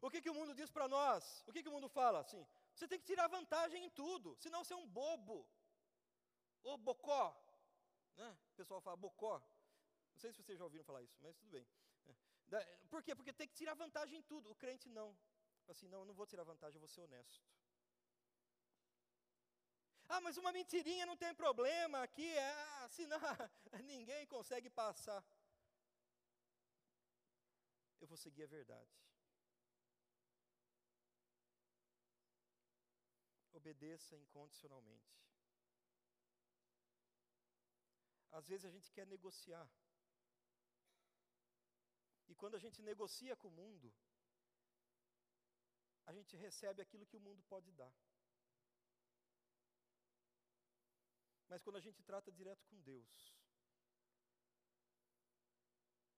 [0.00, 1.44] O que, que o mundo diz para nós?
[1.46, 2.20] O que, que o mundo fala?
[2.20, 5.46] Assim, você tem que tirar vantagem em tudo, senão você é um bobo.
[6.70, 7.24] Ô bocó,
[8.16, 8.28] né?
[8.52, 9.34] O pessoal fala bocó.
[10.12, 11.66] Não sei se vocês já ouviram falar isso, mas tudo bem.
[12.52, 12.78] É.
[12.90, 13.14] Por quê?
[13.14, 14.50] Porque tem que tirar vantagem em tudo.
[14.50, 15.16] O crente não.
[15.68, 17.44] Assim, não, eu não vou tirar vantagem, eu vou ser honesto.
[20.08, 23.18] Ah, mas uma mentirinha não tem problema aqui, é, senão
[23.84, 25.24] ninguém consegue passar.
[28.00, 28.90] Eu vou seguir a verdade.
[33.52, 35.25] Obedeça incondicionalmente.
[38.38, 39.66] Às vezes a gente quer negociar.
[42.30, 43.88] E quando a gente negocia com o mundo,
[46.04, 47.94] a gente recebe aquilo que o mundo pode dar.
[51.48, 53.14] Mas quando a gente trata direto com Deus,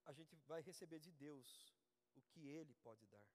[0.06, 1.48] a gente vai receber de Deus
[2.16, 3.28] o que Ele pode dar.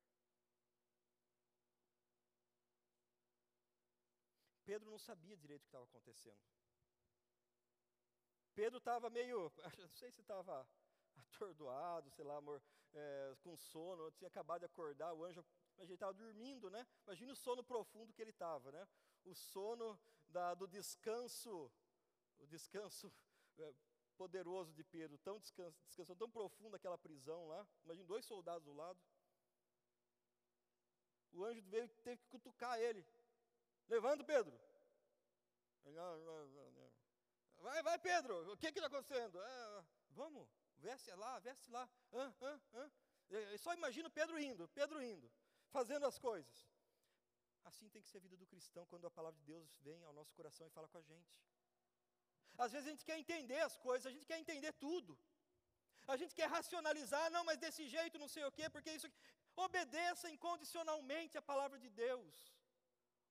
[4.66, 6.44] Pedro não sabia direito o que estava acontecendo.
[8.54, 10.68] Pedro estava meio, não sei se estava
[11.16, 12.62] atordoado, sei lá, amor,
[12.94, 15.44] é, com sono, tinha acabado de acordar, o anjo,
[15.76, 16.86] mas ele estava dormindo, né?
[17.06, 18.88] Imagina o sono profundo que ele estava, né?
[19.26, 20.00] O sono
[20.30, 21.72] da, do descanso,
[22.40, 23.12] o descanso
[23.58, 23.74] é,
[24.16, 27.68] poderoso de Pedro, tão descanso, descansou tão profundo aquela prisão lá.
[27.84, 29.00] Imagina dois soldados do lado.
[31.32, 33.06] O anjo veio teve que cutucar ele.
[33.88, 34.58] Levanta, Pedro.
[37.66, 38.34] Vai, vai, Pedro.
[38.52, 39.42] O que está acontecendo?
[39.42, 39.84] É,
[40.22, 40.46] vamos,
[40.86, 41.84] veste lá, veste lá.
[42.12, 42.90] Ah, ah, ah.
[43.30, 45.28] Eu só imagino Pedro indo, Pedro indo,
[45.76, 46.58] fazendo as coisas.
[47.70, 50.14] Assim tem que ser a vida do cristão quando a palavra de Deus vem ao
[50.20, 51.36] nosso coração e fala com a gente.
[52.58, 55.18] Às vezes a gente quer entender as coisas, a gente quer entender tudo.
[56.06, 59.10] A gente quer racionalizar, não, mas desse jeito, não sei o quê, porque isso.
[59.56, 62.36] Obedeça incondicionalmente a palavra de Deus.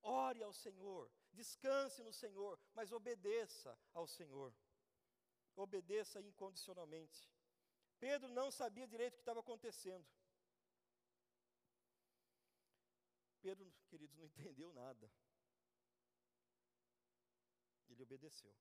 [0.03, 4.55] Ore ao Senhor, descanse no Senhor, mas obedeça ao Senhor.
[5.55, 7.28] Obedeça incondicionalmente.
[7.99, 10.07] Pedro não sabia direito o que estava acontecendo.
[13.41, 15.11] Pedro, queridos, não entendeu nada.
[17.89, 18.55] Ele obedeceu.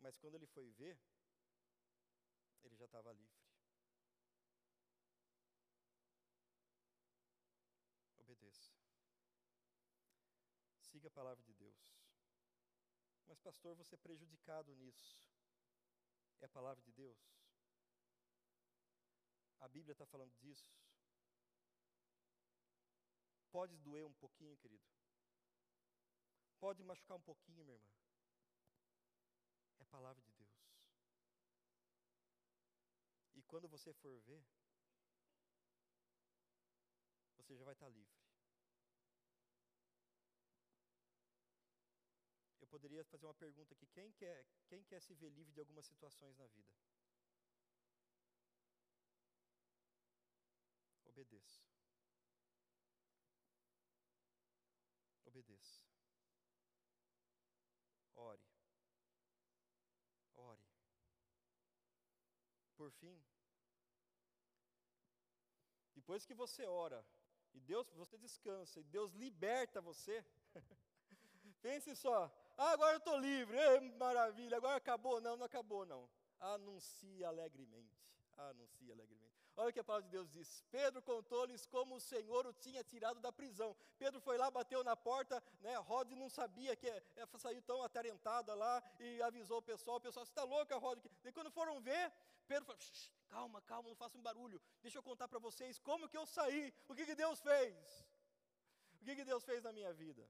[0.00, 0.98] Mas quando ele foi ver,
[2.62, 3.44] ele já estava livre.
[8.18, 8.72] Obedeça.
[10.94, 11.92] Siga a palavra de Deus.
[13.26, 15.26] Mas, pastor, você é prejudicado nisso.
[16.40, 17.18] É a palavra de Deus?
[19.58, 20.72] A Bíblia está falando disso?
[23.50, 24.86] Pode doer um pouquinho, querido.
[26.60, 27.90] Pode machucar um pouquinho, minha irmã.
[29.80, 30.64] É a palavra de Deus.
[33.34, 34.44] E quando você for ver,
[37.36, 38.23] você já vai estar livre.
[42.74, 44.38] Poderia fazer uma pergunta aqui: quem quer,
[44.70, 46.72] quem quer se ver livre de algumas situações na vida?
[51.04, 51.62] Obedeça.
[55.24, 55.80] Obedeça.
[58.16, 58.42] Ore.
[60.34, 60.66] Ore.
[62.76, 63.16] Por fim,
[65.94, 67.06] depois que você ora,
[67.52, 70.24] e Deus, você descansa, e Deus liberta você,
[71.62, 72.18] pense só,
[72.56, 73.58] ah, agora eu estou livre,
[73.98, 75.20] maravilha, agora acabou.
[75.20, 76.08] Não, não acabou não.
[76.40, 77.98] Anuncie alegremente,
[78.36, 79.24] anuncie alegremente.
[79.56, 80.64] Olha o que a palavra de Deus diz.
[80.70, 83.76] Pedro contou-lhes como o Senhor o tinha tirado da prisão.
[83.98, 85.76] Pedro foi lá, bateu na porta, né?
[85.76, 87.02] Rod não sabia que é,
[87.38, 89.98] saiu tão atarentada lá e avisou o pessoal.
[89.98, 90.98] O pessoal, você está louca, Rod?
[91.24, 92.12] E quando foram ver,
[92.48, 92.80] Pedro falou,
[93.28, 94.60] calma, calma, não faça um barulho.
[94.82, 98.04] Deixa eu contar para vocês como que eu saí, o que, que Deus fez.
[99.00, 100.28] O que, que Deus fez na minha vida.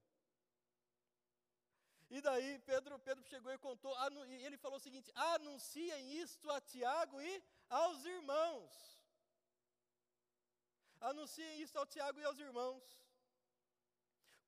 [2.11, 3.95] E daí Pedro, Pedro chegou e contou,
[4.27, 8.73] e ele falou o seguinte: anunciem isto a Tiago e aos irmãos.
[11.01, 12.85] Anunciem isso ao Tiago e aos irmãos.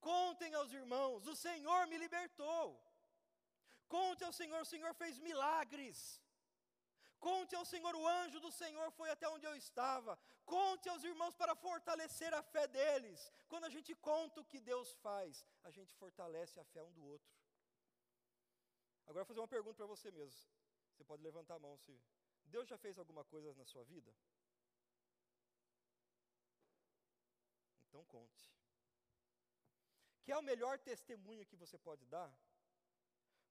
[0.01, 2.81] Contem aos irmãos: o Senhor me libertou.
[3.89, 5.99] Conte ao Senhor: o Senhor fez milagres.
[7.19, 10.19] Conte ao Senhor: o anjo do Senhor foi até onde eu estava.
[10.45, 13.33] Conte aos irmãos para fortalecer a fé deles.
[13.49, 17.05] Quando a gente conta o que Deus faz, a gente fortalece a fé um do
[17.05, 17.35] outro.
[19.07, 20.41] Agora, vou fazer uma pergunta para você mesmo.
[20.93, 22.01] Você pode levantar a mão se.
[22.45, 24.13] Deus já fez alguma coisa na sua vida?
[27.89, 28.53] Então conte.
[30.23, 32.31] Que é o melhor testemunho que você pode dar?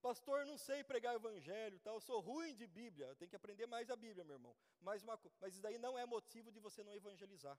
[0.02, 1.90] Pastor, não sei pregar o evangelho, tá?
[1.90, 4.56] eu sou ruim de Bíblia, eu tenho que aprender mais a Bíblia, meu irmão.
[4.80, 7.58] Mas, uma, mas isso daí não é motivo de você não evangelizar.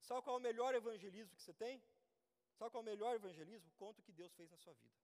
[0.00, 1.80] Sabe qual é o melhor evangelismo que você tem?
[2.56, 3.70] Sabe qual é o melhor evangelismo?
[3.76, 5.03] Conta o que Deus fez na sua vida.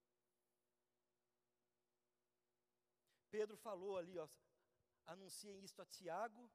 [3.31, 4.29] Pedro falou ali, ó,
[5.07, 6.51] anunciem isto a Tiago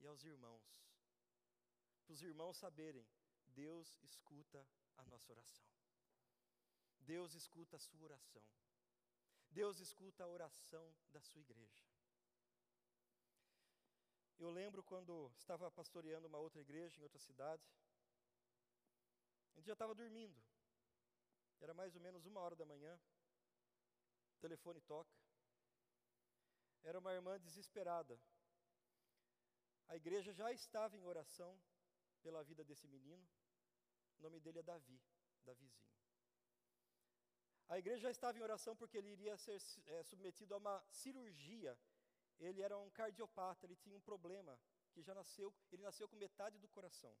[0.00, 0.64] e aos irmãos.
[2.04, 3.06] Para os irmãos saberem
[3.48, 4.66] Deus escuta
[4.96, 5.66] a nossa oração.
[7.00, 8.44] Deus escuta a sua oração.
[9.50, 11.84] Deus escuta a oração da sua igreja.
[14.38, 17.64] Eu lembro quando estava pastoreando uma outra igreja em outra cidade.
[19.52, 20.42] A gente já estava dormindo.
[21.60, 22.98] Era mais ou menos uma hora da manhã.
[24.36, 25.23] O telefone toca.
[26.90, 28.14] Era uma irmã desesperada.
[29.88, 31.52] A igreja já estava em oração
[32.22, 33.26] pela vida desse menino.
[34.18, 35.00] O nome dele é Davi,
[35.44, 35.84] Davizinho.
[37.68, 41.72] A igreja já estava em oração porque ele iria ser é, submetido a uma cirurgia.
[42.38, 44.58] Ele era um cardiopata, ele tinha um problema
[44.92, 47.14] que já nasceu, ele nasceu com metade do coração.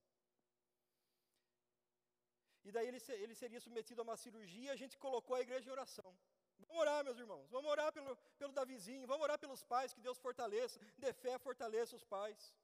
[2.64, 5.72] E daí ele, ele seria submetido a uma cirurgia, a gente colocou a igreja em
[5.72, 6.16] oração.
[6.58, 10.18] Vamos orar, meus irmãos, vamos orar pelo, pelo Davizinho, vamos orar pelos pais, que Deus
[10.18, 12.54] fortaleça, dê fé, fortaleça os pais.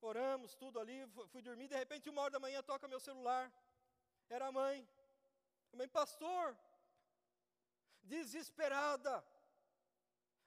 [0.00, 0.98] Oramos, tudo ali,
[1.32, 3.44] fui dormir, de repente, uma hora da manhã, toca meu celular.
[4.28, 4.76] Era a mãe.
[5.72, 6.56] A mãe, pastor,
[8.02, 9.24] desesperada.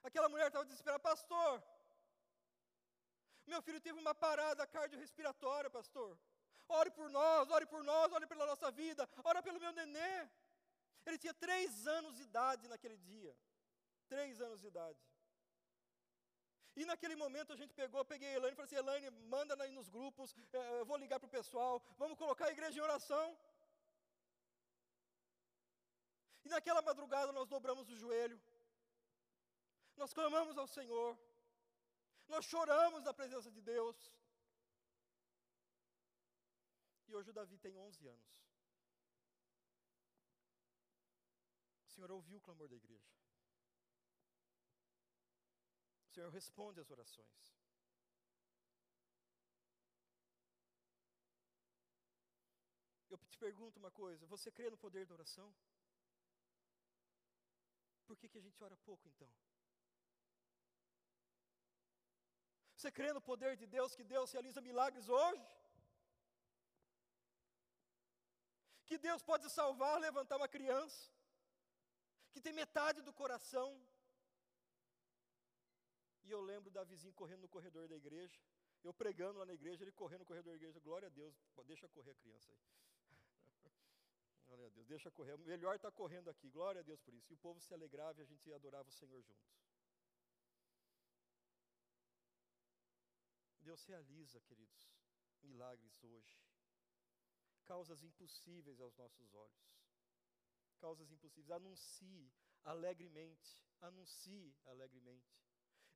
[0.02, 1.62] Aquela mulher estava desesperada, pastor.
[3.46, 6.18] Meu filho teve uma parada cardiorrespiratória, pastor.
[6.68, 10.28] Ore por nós, ore por nós, ore pela nossa vida, ore pelo meu nenê.
[11.06, 13.32] Ele tinha três anos de idade naquele dia.
[14.08, 15.02] Três anos de idade.
[16.80, 19.70] E naquele momento a gente pegou, peguei a Elaine e falei assim, Elaine, manda aí
[19.70, 23.26] nos grupos, é, eu vou ligar para o pessoal, vamos colocar a igreja em oração.
[26.44, 28.38] E naquela madrugada nós dobramos o joelho,
[29.96, 31.18] nós clamamos ao Senhor,
[32.28, 33.96] nós choramos na presença de Deus.
[37.08, 38.45] E hoje o Davi tem 11 anos.
[41.96, 43.12] Senhor ouviu o clamor da igreja.
[46.08, 47.44] O Senhor responde às orações.
[53.08, 55.48] Eu te pergunto uma coisa: você crê no poder da oração?
[58.06, 59.30] Por que, que a gente ora pouco então?
[62.76, 65.46] Você crê no poder de Deus, que Deus realiza milagres hoje?
[68.84, 71.15] Que Deus pode salvar, levantar uma criança,
[72.36, 73.68] que tem metade do coração.
[76.26, 78.38] E eu lembro da vizinha correndo no corredor da igreja,
[78.84, 81.34] eu pregando lá na igreja, ele correndo no corredor da igreja, glória a Deus,
[81.64, 82.60] deixa correr a criança aí.
[84.46, 87.32] glória a Deus, deixa correr, o melhor está correndo aqui, glória a Deus por isso.
[87.32, 89.56] E o povo se alegrava e a gente adorava o Senhor juntos.
[93.60, 94.92] Deus realiza, queridos,
[95.42, 96.38] milagres hoje.
[97.64, 99.75] Causas impossíveis aos nossos olhos.
[100.76, 101.50] Causas impossíveis.
[101.50, 102.32] Anuncie
[102.64, 103.64] alegremente.
[103.80, 105.36] Anuncie alegremente.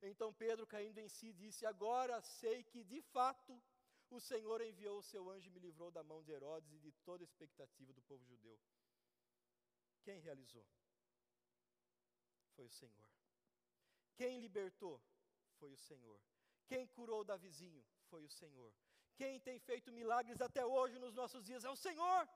[0.01, 3.61] Então Pedro, caindo em si, disse: Agora sei que de fato
[4.09, 6.91] o Senhor enviou o seu anjo e me livrou da mão de Herodes e de
[7.07, 8.59] toda a expectativa do povo judeu.
[10.03, 10.65] Quem realizou?
[12.55, 13.09] Foi o Senhor.
[14.15, 15.01] Quem libertou?
[15.59, 16.19] Foi o Senhor.
[16.67, 17.83] Quem curou Davizinho?
[18.09, 18.73] Foi o Senhor.
[19.15, 22.27] Quem tem feito milagres até hoje nos nossos dias é o Senhor.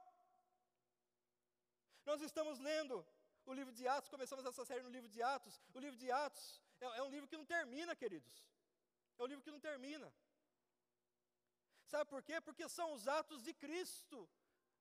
[2.06, 3.06] Nós estamos lendo
[3.46, 5.60] o livro de Atos, começamos essa série no livro de Atos.
[5.74, 8.36] O livro de Atos é, é um livro que não termina, queridos.
[9.18, 10.14] É um livro que não termina.
[11.88, 12.40] Sabe por quê?
[12.42, 14.30] Porque são os atos de Cristo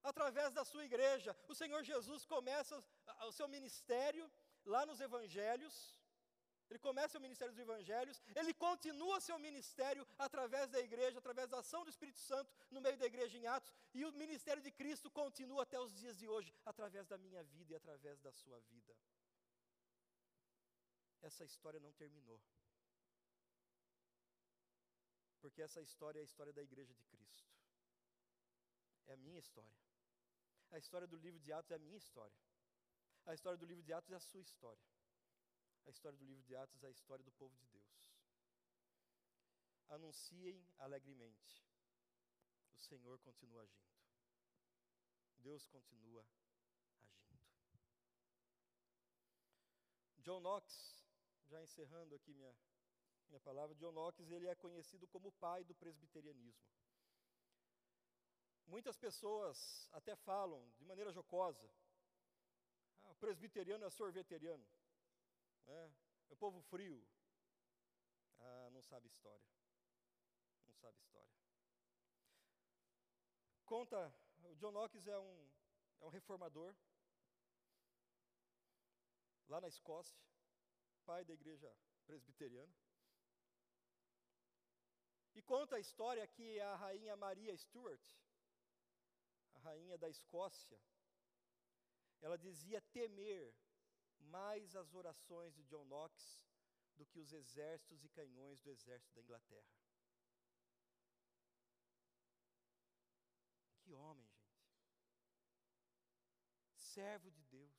[0.02, 1.36] através da sua igreja.
[1.48, 2.82] O Senhor Jesus começa
[3.28, 4.30] o seu ministério
[4.64, 5.74] lá nos evangelhos,
[6.70, 11.58] ele começa o ministério dos evangelhos, ele continua seu ministério através da igreja, através da
[11.58, 15.10] ação do Espírito Santo no meio da igreja em Atos, e o ministério de Cristo
[15.10, 18.96] continua até os dias de hoje, através da minha vida e através da sua vida.
[21.22, 22.40] Essa história não terminou.
[25.40, 27.50] Porque essa história é a história da igreja de Cristo.
[29.06, 29.76] É a minha história.
[30.70, 32.36] A história do livro de Atos é a minha história.
[33.26, 34.82] A história do livro de Atos é a sua história.
[35.86, 37.84] A história do livro de Atos é a história do povo de Deus.
[39.88, 41.64] Anunciem alegremente.
[42.72, 43.94] O Senhor continua agindo.
[45.38, 46.44] Deus continua agindo.
[50.18, 51.04] John Knox,
[51.48, 52.56] já encerrando aqui minha,
[53.28, 56.64] minha palavra, John Knox ele é conhecido como o pai do presbiterianismo.
[58.66, 61.70] Muitas pessoas até falam de maneira jocosa,
[63.02, 64.66] ah, o presbiteriano é sorveteriano.
[65.66, 65.94] Né?
[66.28, 67.06] É o povo frio.
[68.38, 69.46] Ah, não sabe história.
[70.66, 71.32] Não sabe história.
[73.64, 75.50] Conta, o John Knox é um,
[76.00, 76.74] é um reformador,
[79.48, 80.22] lá na Escócia,
[81.04, 81.74] pai da igreja
[82.06, 82.74] presbiteriana.
[85.34, 88.04] E conta a história que a rainha Maria Stuart,
[89.54, 90.80] a rainha da Escócia,
[92.20, 93.54] ela dizia temer
[94.24, 96.44] mais as orações de John Knox
[96.96, 99.74] do que os exércitos e canhões do exército da Inglaterra.
[103.80, 104.54] Que homem, gente.
[106.76, 107.72] Servo de Deus.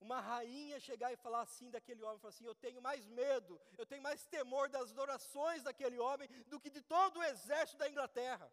[0.00, 3.86] Uma rainha chegar e falar assim daquele homem, falar assim: Eu tenho mais medo, eu
[3.86, 8.52] tenho mais temor das orações daquele homem do que de todo o exército da Inglaterra.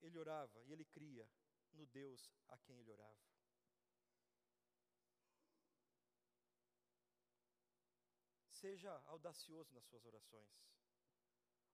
[0.00, 1.28] Ele orava e ele cria
[1.72, 3.32] no Deus a quem ele orava.
[8.48, 10.48] Seja audacioso nas suas orações.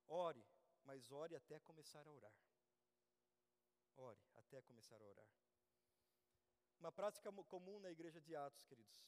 [0.07, 0.43] Ore,
[0.85, 2.33] mas ore até começar a orar.
[3.97, 5.29] Ore até começar a orar.
[6.81, 9.05] Uma prática comum na igreja de Atos, queridos,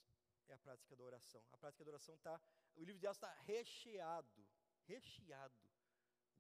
[0.49, 1.43] é a prática da oração.
[1.53, 2.41] A prática da oração está,
[2.75, 4.47] o livro de Atos está recheado,
[4.87, 5.55] recheado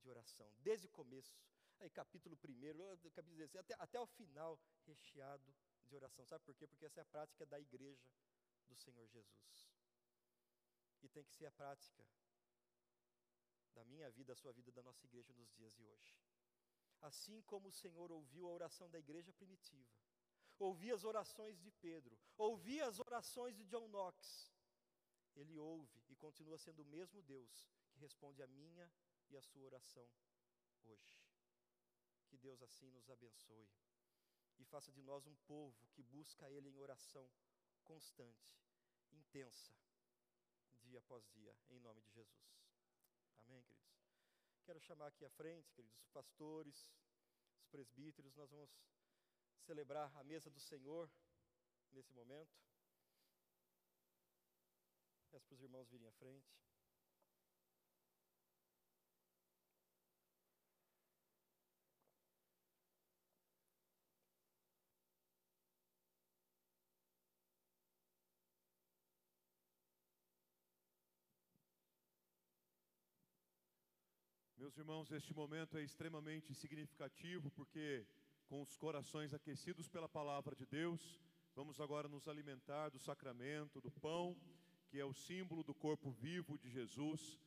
[0.00, 1.38] de oração, desde o começo.
[1.80, 5.54] Aí capítulo 1, capítulo 16, até, até o final, recheado
[5.86, 6.24] de oração.
[6.26, 6.66] Sabe por quê?
[6.66, 8.08] Porque essa é a prática da igreja
[8.68, 9.68] do Senhor Jesus.
[11.02, 12.06] E tem que ser a prática
[13.72, 16.16] da minha vida, da sua vida, da nossa igreja nos dias de hoje.
[17.00, 19.90] Assim como o Senhor ouviu a oração da igreja primitiva,
[20.58, 24.52] ouvia as orações de Pedro, ouvia as orações de John Knox,
[25.34, 28.92] ele ouve e continua sendo o mesmo Deus que responde a minha
[29.30, 30.06] e a sua oração
[30.84, 31.19] hoje.
[32.30, 33.68] Que Deus assim nos abençoe
[34.58, 37.28] e faça de nós um povo que busca Ele em oração
[37.82, 38.56] constante,
[39.10, 39.74] intensa,
[40.80, 42.48] dia após dia, em nome de Jesus.
[43.38, 44.00] Amém, queridos?
[44.64, 46.92] Quero chamar aqui à frente, queridos, os pastores,
[47.58, 48.70] os presbíteros, nós vamos
[49.58, 51.10] celebrar a mesa do Senhor
[51.90, 52.56] nesse momento.
[55.32, 56.48] Peço para os irmãos virem à frente.
[74.60, 78.06] Meus irmãos, este momento é extremamente significativo porque,
[78.46, 81.18] com os corações aquecidos pela palavra de Deus,
[81.56, 84.36] vamos agora nos alimentar do sacramento, do pão,
[84.90, 87.38] que é o símbolo do corpo vivo de Jesus,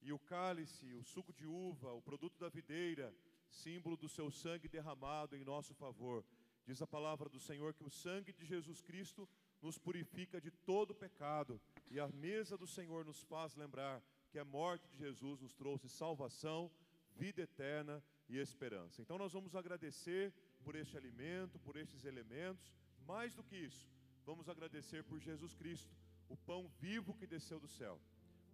[0.00, 3.14] e o cálice, o suco de uva, o produto da videira,
[3.50, 6.24] símbolo do seu sangue derramado em nosso favor.
[6.64, 9.28] Diz a palavra do Senhor que o sangue de Jesus Cristo
[9.60, 11.60] nos purifica de todo pecado,
[11.90, 14.02] e a mesa do Senhor nos faz lembrar
[14.32, 16.70] que a morte de Jesus nos trouxe salvação,
[17.14, 19.02] vida eterna e esperança.
[19.02, 20.32] Então nós vamos agradecer
[20.64, 22.72] por este alimento, por estes elementos,
[23.06, 23.90] mais do que isso,
[24.24, 25.94] vamos agradecer por Jesus Cristo,
[26.30, 28.00] o pão vivo que desceu do céu,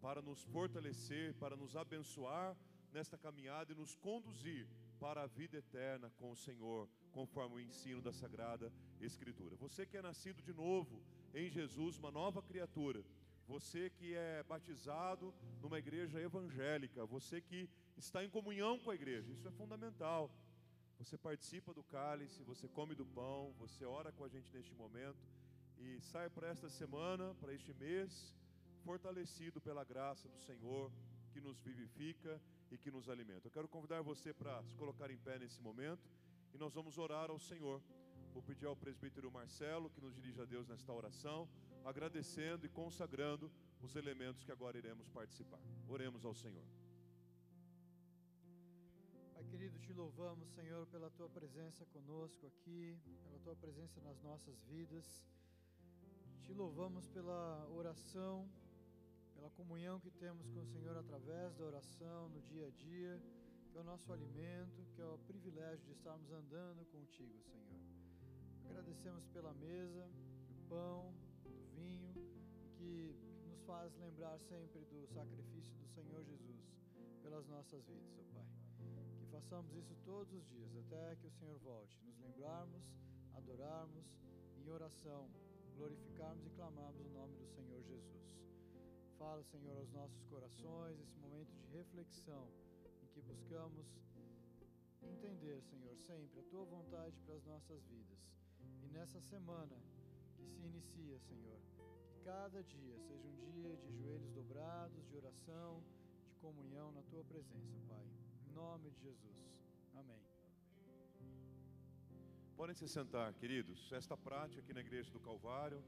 [0.01, 2.57] para nos fortalecer, para nos abençoar
[2.93, 4.66] nesta caminhada e nos conduzir
[4.99, 9.55] para a vida eterna com o Senhor, conforme o ensino da Sagrada Escritura.
[9.57, 11.01] Você que é nascido de novo
[11.33, 13.05] em Jesus, uma nova criatura,
[13.49, 19.32] você que é batizado numa igreja evangélica, você que está em comunhão com a igreja,
[19.32, 20.30] isso é fundamental.
[20.99, 25.26] Você participa do cálice, você come do pão, você ora com a gente neste momento
[25.78, 28.34] e sai para esta semana, para este mês,
[28.84, 30.92] fortalecido pela graça do Senhor
[31.32, 32.40] que nos vivifica
[32.70, 33.46] e que nos alimenta.
[33.46, 36.07] Eu quero convidar você para se colocar em pé nesse momento
[36.53, 37.80] e nós vamos orar ao Senhor.
[38.34, 41.49] Vou pedir ao presbítero Marcelo que nos dirija a Deus nesta oração
[41.89, 45.61] agradecendo e consagrando os elementos que agora iremos participar.
[45.89, 46.64] Oremos ao Senhor.
[49.34, 54.62] Pai querido, te louvamos, Senhor, pela tua presença conosco aqui, pela tua presença nas nossas
[54.64, 55.24] vidas.
[56.43, 58.47] Te louvamos pela oração,
[59.34, 63.22] pela comunhão que temos com o Senhor através da oração no dia a dia,
[63.70, 67.80] que é o nosso alimento, que é o privilégio de estarmos andando contigo, Senhor.
[68.66, 70.07] Agradecemos pela mesa,
[70.51, 71.14] o pão,
[72.89, 73.14] que
[73.47, 76.64] nos faz lembrar sempre do sacrifício do Senhor Jesus
[77.22, 78.47] pelas nossas vidas, ó Pai.
[79.18, 82.95] Que façamos isso todos os dias até que o Senhor volte, nos lembrarmos,
[83.34, 84.07] adorarmos
[84.57, 85.28] em oração,
[85.76, 88.24] glorificarmos e clamarmos o nome do Senhor Jesus.
[89.18, 92.49] Fala, Senhor, aos nossos corações esse momento de reflexão
[93.03, 93.86] em que buscamos
[95.03, 98.18] entender, Senhor, sempre a tua vontade para as nossas vidas.
[98.82, 99.76] E nessa semana
[100.36, 101.59] que se inicia, Senhor,
[102.25, 105.83] cada dia seja um dia de joelhos dobrados, de oração,
[106.27, 108.07] de comunhão na tua presença, Pai.
[108.49, 109.37] Em nome de Jesus.
[109.95, 110.23] Amém.
[112.57, 113.93] Podem se sentar, queridos.
[113.93, 115.83] Esta prática aqui na Igreja do Calvário,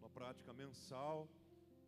[0.00, 1.28] uma prática mensal.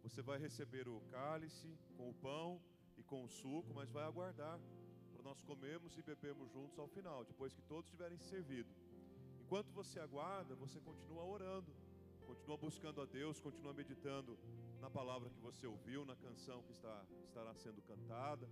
[0.03, 2.61] Você vai receber o cálice com o pão
[2.97, 4.61] e com o suco, mas vai aguardar
[5.13, 8.73] para nós comermos e bebermos juntos ao final, depois que todos tiverem servido.
[9.41, 11.73] Enquanto você aguarda, você continua orando
[12.27, 14.37] Continua buscando a Deus, continua meditando
[14.81, 18.49] na palavra que você ouviu, na canção que está, estará sendo cantada,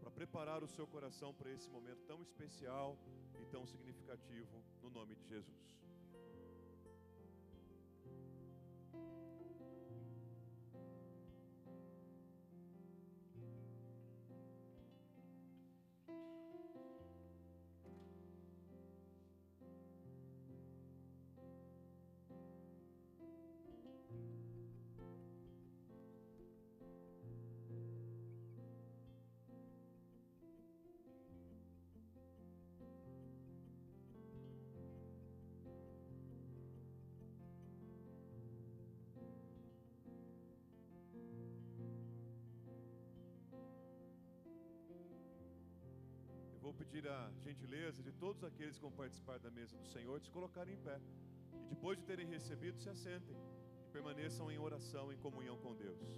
[0.00, 2.98] para preparar o seu coração para esse momento tão especial
[3.40, 5.74] e tão significativo, no nome de Jesus.
[46.74, 50.26] Vou pedir a gentileza de todos aqueles que vão participar da mesa do Senhor de
[50.26, 51.00] se colocarem em pé.
[51.66, 53.36] E depois de terem recebido, se assentem
[53.86, 56.00] e permaneçam em oração, em comunhão com Deus.
[56.02, 56.14] É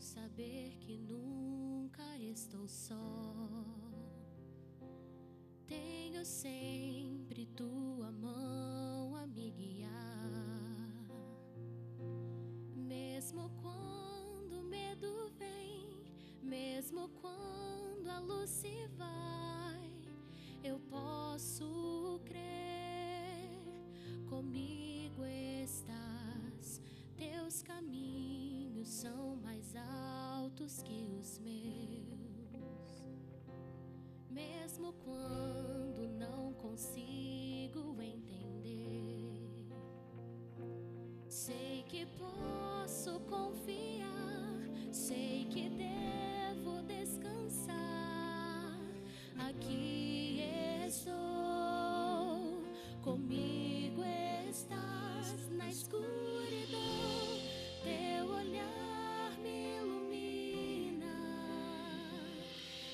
[0.00, 1.43] saber que nunca
[2.34, 2.96] estou só.
[5.68, 9.92] Tenho sempre tua mão a me guiar.
[12.74, 15.96] Mesmo quando o medo vem,
[16.42, 19.92] mesmo quando a luz se vai,
[20.64, 23.62] eu posso crer.
[24.28, 26.80] Comigo estás,
[27.16, 31.53] teus caminhos são mais altos que os meus.
[34.84, 39.66] Mesmo quando não consigo entender,
[41.26, 48.78] sei que posso confiar, sei que devo descansar.
[49.38, 50.42] Aqui
[50.86, 52.62] estou,
[53.02, 54.02] comigo
[54.50, 56.10] estás na escuridão.
[57.82, 61.16] Teu olhar me ilumina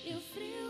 [0.04, 0.69] e o frio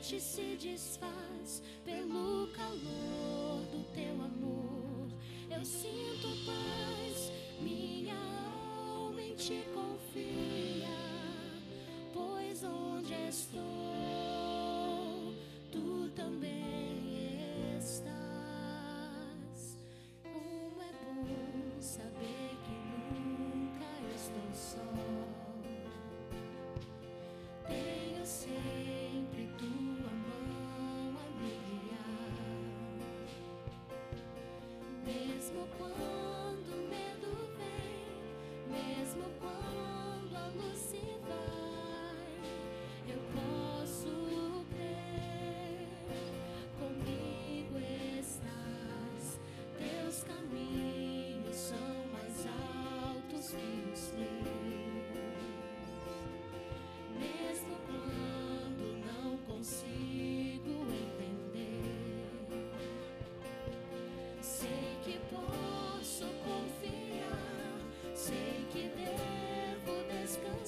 [0.00, 5.08] noite se desfaz pelo calor do teu amor.
[5.50, 7.30] Eu sinto paz,
[7.60, 8.16] minha
[8.96, 10.88] alma em ti confia,
[12.14, 13.60] pois onde estou,
[15.70, 16.59] tu também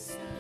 [0.03, 0.32] descansar.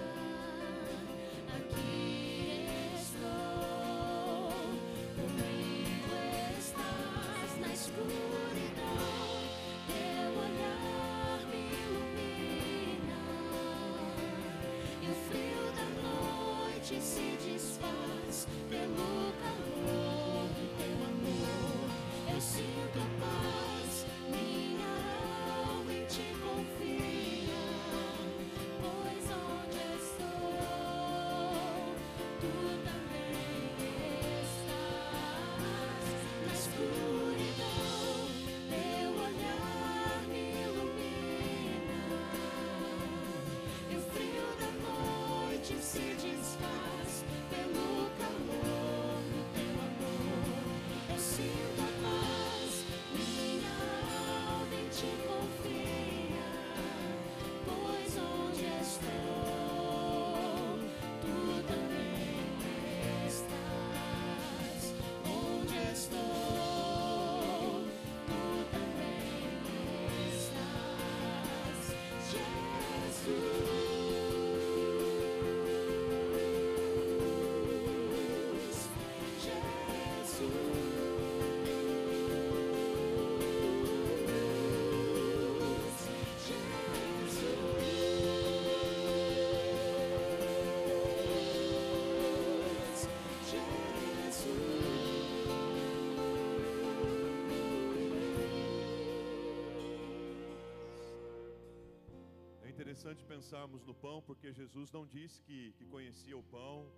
[103.02, 106.88] Interessante pensarmos no pão, porque Jesus não disse que, que conhecia o pão,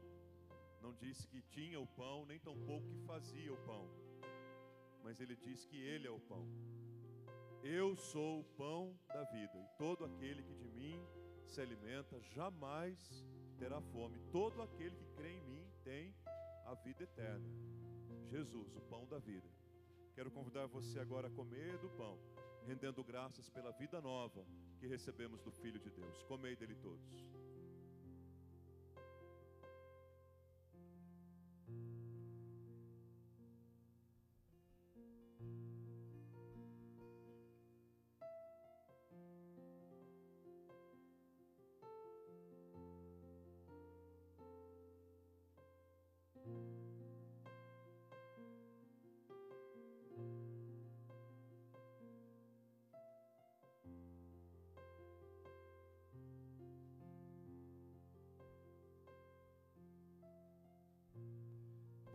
[0.83, 3.89] não disse que tinha o pão, nem tampouco que fazia o pão,
[5.03, 6.47] mas ele disse que Ele é o pão.
[7.63, 11.01] Eu sou o pão da vida, e todo aquele que de mim
[11.47, 13.25] se alimenta jamais
[13.59, 14.19] terá fome.
[14.31, 16.15] Todo aquele que crê em mim tem
[16.67, 17.49] a vida eterna.
[18.29, 19.49] Jesus, o pão da vida.
[20.15, 22.19] Quero convidar você agora a comer do pão,
[22.67, 24.45] rendendo graças pela vida nova
[24.79, 26.23] que recebemos do Filho de Deus.
[26.25, 27.44] Comei dele todos.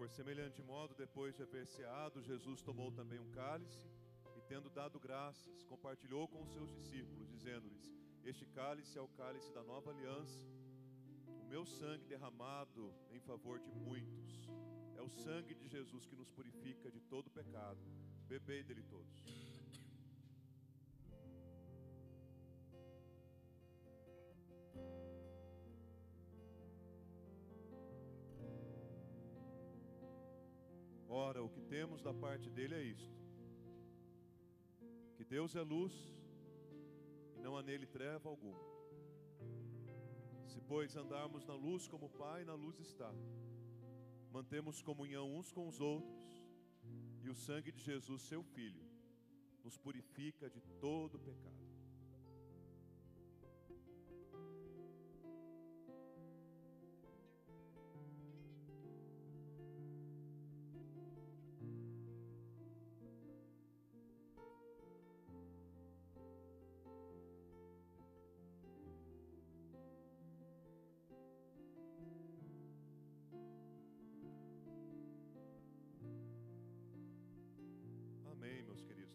[0.10, 3.88] Semelhante modo, depois de haver ceado, Jesus tomou também um cálice
[4.36, 7.93] e, tendo dado graças, compartilhou com os seus discípulos, dizendo-lhes:
[8.24, 10.47] Este cálice é o cálice da nova aliança,
[11.41, 14.49] o meu sangue derramado em favor de muitos.
[14.97, 17.80] É o sangue de Jesus que nos purifica de todo pecado.
[18.28, 19.49] Bebei dele todos.
[31.50, 33.20] O que temos da parte dele é isto:
[35.16, 35.93] que Deus é luz
[37.36, 38.64] e não há nele treva alguma.
[40.45, 43.12] Se, pois, andarmos na luz como o Pai na luz está,
[44.32, 46.24] mantemos comunhão uns com os outros,
[47.24, 48.86] e o sangue de Jesus, seu Filho,
[49.64, 51.59] nos purifica de todo pecado.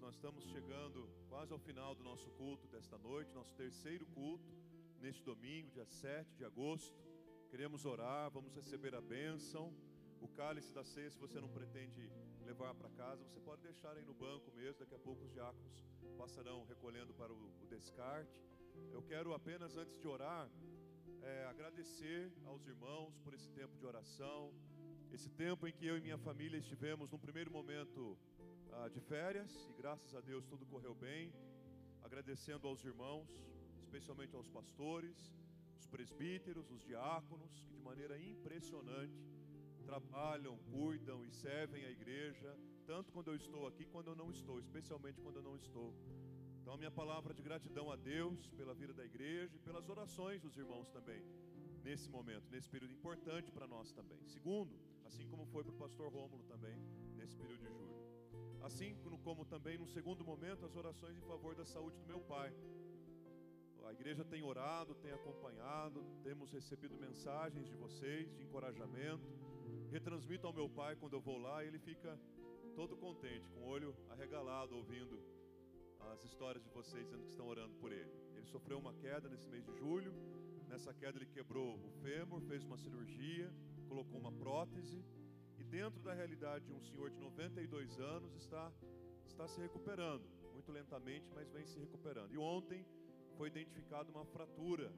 [0.05, 4.55] Nós estamos chegando quase ao final do nosso culto desta noite, nosso terceiro culto,
[5.01, 6.95] neste domingo, dia 7 de agosto.
[7.49, 9.73] Queremos orar, vamos receber a bênção.
[10.21, 12.13] O cálice da ceia, se você não pretende
[12.45, 14.79] levar para casa, você pode deixar aí no banco mesmo.
[14.81, 15.83] Daqui a pouco os diáconos
[16.19, 18.39] passarão recolhendo para o, o descarte.
[18.93, 20.51] Eu quero apenas, antes de orar,
[21.25, 24.53] é, agradecer aos irmãos por esse tempo de oração,
[25.13, 28.17] esse tempo em que eu e minha família estivemos, num primeiro momento,
[28.73, 31.33] ah, de férias e graças a Deus tudo correu bem.
[32.03, 33.29] Agradecendo aos irmãos,
[33.79, 35.33] especialmente aos pastores,
[35.79, 39.25] os presbíteros, os diáconos, que de maneira impressionante
[39.85, 44.59] trabalham, cuidam e servem a igreja, tanto quando eu estou aqui quando eu não estou,
[44.59, 45.95] especialmente quando eu não estou.
[46.65, 50.41] Então, a minha palavra de gratidão a Deus pela vida da igreja e pelas orações
[50.41, 51.23] dos irmãos também,
[51.83, 54.19] nesse momento, nesse período importante para nós também.
[54.25, 56.75] Segundo, assim como foi para o pastor Rômulo também,
[57.19, 57.95] nesse período de julho.
[58.63, 62.51] Assim como também, no segundo momento, as orações em favor da saúde do meu pai.
[63.85, 69.29] A igreja tem orado, tem acompanhado, temos recebido mensagens de vocês, de encorajamento.
[69.91, 72.19] Retransmito ao meu pai quando eu vou lá, ele fica
[72.75, 75.23] todo contente, com o olho arregalado, ouvindo
[76.13, 78.11] as histórias de vocês dizendo que estão orando por ele.
[78.37, 80.13] Ele sofreu uma queda nesse mês de julho.
[80.69, 83.53] Nessa queda ele quebrou o fêmur, fez uma cirurgia,
[83.89, 85.05] colocou uma prótese
[85.59, 88.73] e dentro da realidade de um senhor de 92 anos está
[89.27, 92.33] está se recuperando, muito lentamente, mas vem se recuperando.
[92.33, 92.87] E ontem
[93.37, 94.93] foi identificada uma fratura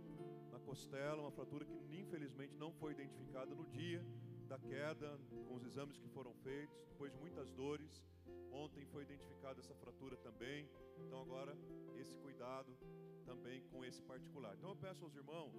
[0.51, 4.05] na costela, uma fratura que infelizmente não foi identificada no dia
[4.47, 8.03] da queda, com os exames que foram feitos, depois de muitas dores.
[8.51, 10.69] Ontem foi identificada essa fratura também.
[10.99, 11.57] Então agora
[11.95, 12.77] esse cuidado
[13.25, 14.55] também com esse particular.
[14.57, 15.55] Então eu peço aos irmãos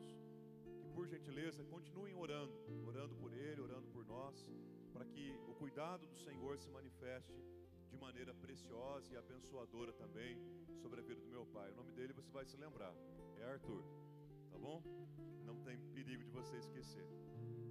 [0.81, 2.53] que por gentileza continuem orando,
[2.85, 4.49] orando por ele, orando por nós,
[4.93, 7.33] para que o cuidado do Senhor se manifeste
[7.89, 10.37] de maneira preciosa e abençoadora também
[10.81, 11.71] sobre a vida do meu pai.
[11.71, 12.93] O nome dele você vai se lembrar,
[13.37, 13.83] é Arthur,
[14.49, 14.81] tá bom?
[15.45, 17.07] Não tem perigo de você esquecer.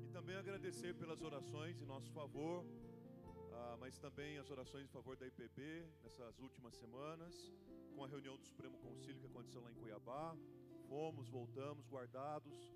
[0.05, 2.65] E também agradecer pelas orações em nosso favor,
[3.57, 7.35] ah, mas também as orações em favor da IPB nessas últimas semanas,
[7.95, 10.37] com a reunião do Supremo Concílio que aconteceu lá em Cuiabá.
[10.89, 12.73] Fomos, voltamos, guardados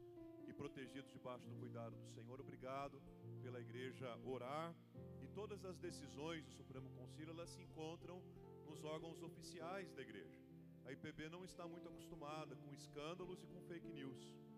[0.48, 2.40] e protegidos debaixo do cuidado do Senhor.
[2.40, 3.00] Obrigado
[3.42, 4.74] pela igreja orar
[5.22, 8.22] e todas as decisões do Supremo Concílio elas se encontram
[8.66, 10.40] nos órgãos oficiais da igreja.
[10.86, 14.49] A IPB não está muito acostumada com escândalos e com fake news.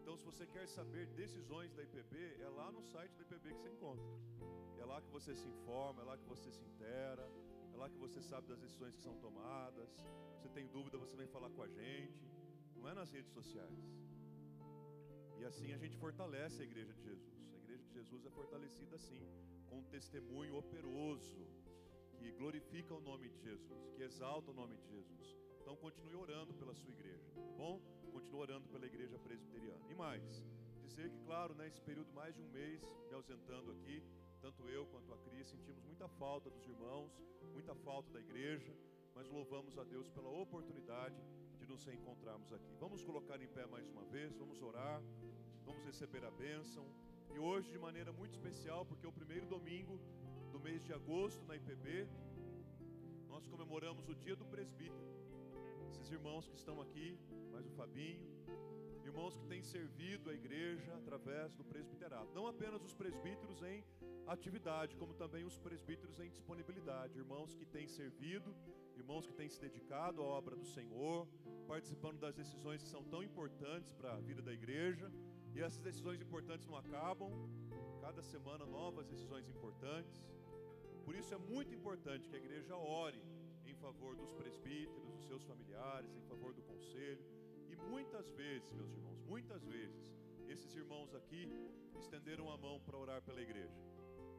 [0.00, 3.60] Então, se você quer saber decisões da IPB, é lá no site da IPB que
[3.60, 4.04] você encontra.
[4.78, 7.30] É lá que você se informa, é lá que você se intera,
[7.72, 9.90] é lá que você sabe das decisões que são tomadas.
[10.34, 12.26] Se você tem dúvida, você vem falar com a gente.
[12.74, 13.78] Não é nas redes sociais.
[15.38, 17.54] E assim a gente fortalece a igreja de Jesus.
[17.54, 19.20] A igreja de Jesus é fortalecida assim,
[19.68, 21.46] com um testemunho operoso,
[22.16, 25.47] que glorifica o nome de Jesus, que exalta o nome de Jesus.
[25.68, 27.78] Então continue orando pela sua igreja, tá bom?
[28.10, 29.84] Continue orando pela igreja presbiteriana.
[29.90, 30.42] E mais,
[30.82, 34.02] dizer que, claro, nesse período mais de um mês me ausentando aqui,
[34.40, 37.12] tanto eu quanto a Cris sentimos muita falta dos irmãos,
[37.52, 38.74] muita falta da igreja,
[39.14, 41.22] mas louvamos a Deus pela oportunidade
[41.58, 42.74] de nos reencontrarmos aqui.
[42.80, 45.02] Vamos colocar em pé mais uma vez, vamos orar,
[45.66, 46.86] vamos receber a bênção.
[47.30, 50.00] E hoje, de maneira muito especial, porque é o primeiro domingo
[50.50, 52.08] do mês de agosto na IPB,
[53.28, 55.17] nós comemoramos o dia do presbítero.
[55.88, 57.18] Esses irmãos que estão aqui,
[57.50, 58.26] mais o Fabinho,
[59.04, 62.32] irmão irmãos que têm servido a igreja através do presbiterato.
[62.34, 63.84] Não apenas os presbíteros em
[64.26, 67.18] atividade, como também os presbíteros em disponibilidade.
[67.18, 68.54] Irmãos que têm servido,
[68.96, 71.26] irmãos que têm se dedicado à obra do Senhor,
[71.66, 75.10] participando das decisões que são tão importantes para a vida da igreja.
[75.54, 77.30] E essas decisões importantes não acabam,
[78.00, 80.24] cada semana novas decisões importantes.
[81.04, 83.20] Por isso é muito importante que a igreja ore
[83.66, 87.24] em favor dos presbíteros, dos seus familiares, em favor do conselho.
[87.68, 90.14] E muitas vezes, meus irmãos, muitas vezes,
[90.48, 91.42] esses irmãos aqui
[91.98, 93.78] estenderam a mão para orar pela igreja.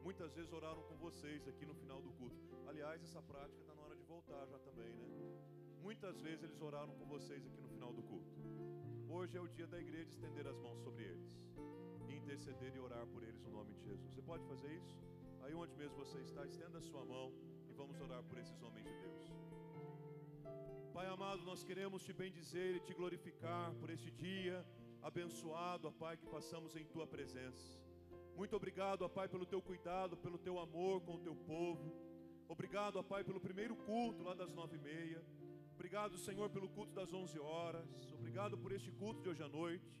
[0.02, 2.40] Muitas vezes oraram com vocês aqui no final do culto.
[2.66, 5.06] Aliás, essa prática está na hora de voltar já também, né?
[5.82, 8.30] Muitas vezes eles oraram com vocês aqui no final do culto.
[9.08, 11.28] Hoje é o dia da igreja estender as mãos sobre eles,
[12.08, 14.14] e interceder e orar por eles no nome de Jesus.
[14.14, 14.96] Você pode fazer isso?
[15.42, 17.32] Aí onde mesmo você está, estenda a sua mão
[17.68, 19.49] e vamos orar por esses homens de Deus.
[20.92, 24.66] Pai amado, nós queremos te bendizer e te glorificar por este dia
[25.00, 27.78] abençoado, ó Pai, que passamos em tua presença.
[28.36, 31.94] Muito obrigado, ó Pai, pelo teu cuidado, pelo teu amor com o teu povo.
[32.48, 35.24] Obrigado, ó Pai, pelo primeiro culto lá das nove e meia.
[35.74, 38.12] Obrigado, Senhor, pelo culto das onze horas.
[38.12, 39.96] Obrigado por este culto de hoje à noite.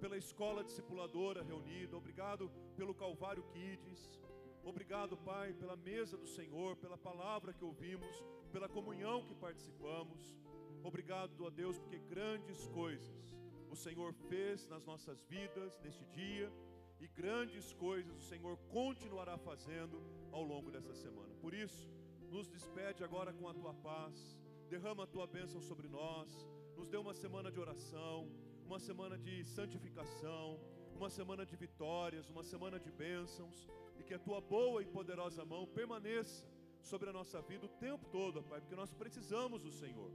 [0.00, 1.98] Pela escola discipuladora reunida.
[1.98, 4.18] Obrigado pelo Calvário Kids.
[4.62, 10.36] Obrigado, Pai, pela mesa do Senhor, pela palavra que ouvimos, pela comunhão que participamos.
[10.82, 13.36] Obrigado a Deus, porque grandes coisas
[13.70, 16.52] o Senhor fez nas nossas vidas neste dia
[16.98, 20.02] e grandes coisas o Senhor continuará fazendo
[20.32, 21.34] ao longo dessa semana.
[21.40, 21.90] Por isso,
[22.28, 24.36] nos despede agora com a tua paz,
[24.68, 26.46] derrama a tua bênção sobre nós,
[26.76, 28.28] nos dê uma semana de oração,
[28.64, 30.60] uma semana de santificação,
[30.94, 33.66] uma semana de vitórias, uma semana de bênçãos
[34.10, 36.44] que a tua boa e poderosa mão permaneça
[36.90, 40.10] sobre a nossa vida o tempo todo, Pai, porque nós precisamos do Senhor.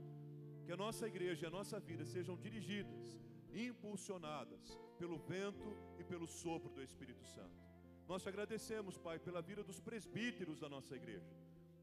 [0.65, 3.05] Que a nossa igreja e a nossa vida sejam dirigidas,
[3.53, 7.57] impulsionadas pelo vento e pelo sopro do Espírito Santo.
[8.05, 11.31] Nós te agradecemos, Pai, pela vida dos presbíteros da nossa igreja.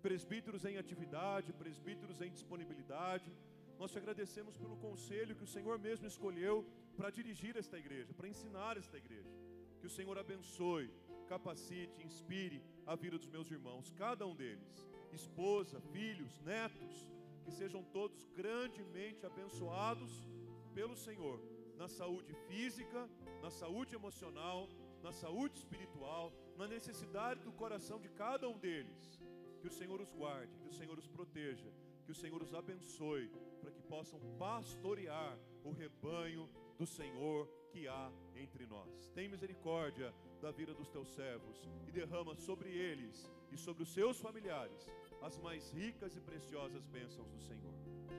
[0.02, 3.32] Presbíteros em atividade, presbíteros em disponibilidade.
[3.78, 6.56] Nós te agradecemos pelo conselho que o Senhor mesmo escolheu
[6.94, 9.32] para dirigir esta igreja, para ensinar esta igreja.
[9.80, 10.90] Que o Senhor abençoe,
[11.22, 17.08] capacite, inspire a vida dos meus irmãos, cada um deles, esposa, filhos, netos,
[17.44, 20.28] que sejam todos grandemente abençoados
[20.74, 21.40] pelo Senhor,
[21.76, 23.08] na saúde física,
[23.42, 24.68] na saúde emocional,
[25.02, 29.20] na saúde espiritual, na necessidade do coração de cada um deles.
[29.60, 31.72] Que o Senhor os guarde, que o Senhor os proteja,
[32.04, 36.48] que o Senhor os abençoe, para que possam pastorear o rebanho
[36.78, 39.08] do Senhor que há entre nós.
[39.14, 40.12] Tem misericórdia
[40.42, 44.86] da vida dos teus servos e derrama sobre eles e sobre os seus familiares
[45.22, 47.74] as mais ricas e preciosas bênçãos do Senhor.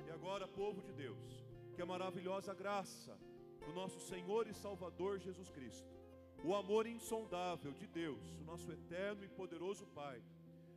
[0.07, 1.43] E agora, povo de Deus,
[1.75, 3.17] que a maravilhosa graça
[3.65, 5.91] do nosso Senhor e Salvador Jesus Cristo,
[6.45, 10.23] o amor insondável de Deus, o nosso eterno e poderoso Pai,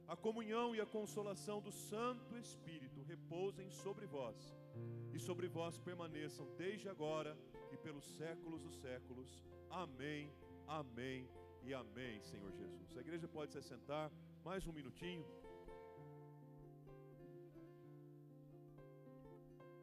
[0.08, 4.36] a comunhão e a consolação do Santo Espírito repousem sobre vós
[5.12, 7.36] e sobre vós permaneçam desde agora
[7.72, 9.44] e pelos séculos dos séculos.
[9.68, 10.30] Amém,
[10.66, 11.28] amém
[11.62, 12.96] e amém, Senhor Jesus.
[12.96, 14.10] A igreja pode se assentar
[14.44, 15.26] mais um minutinho.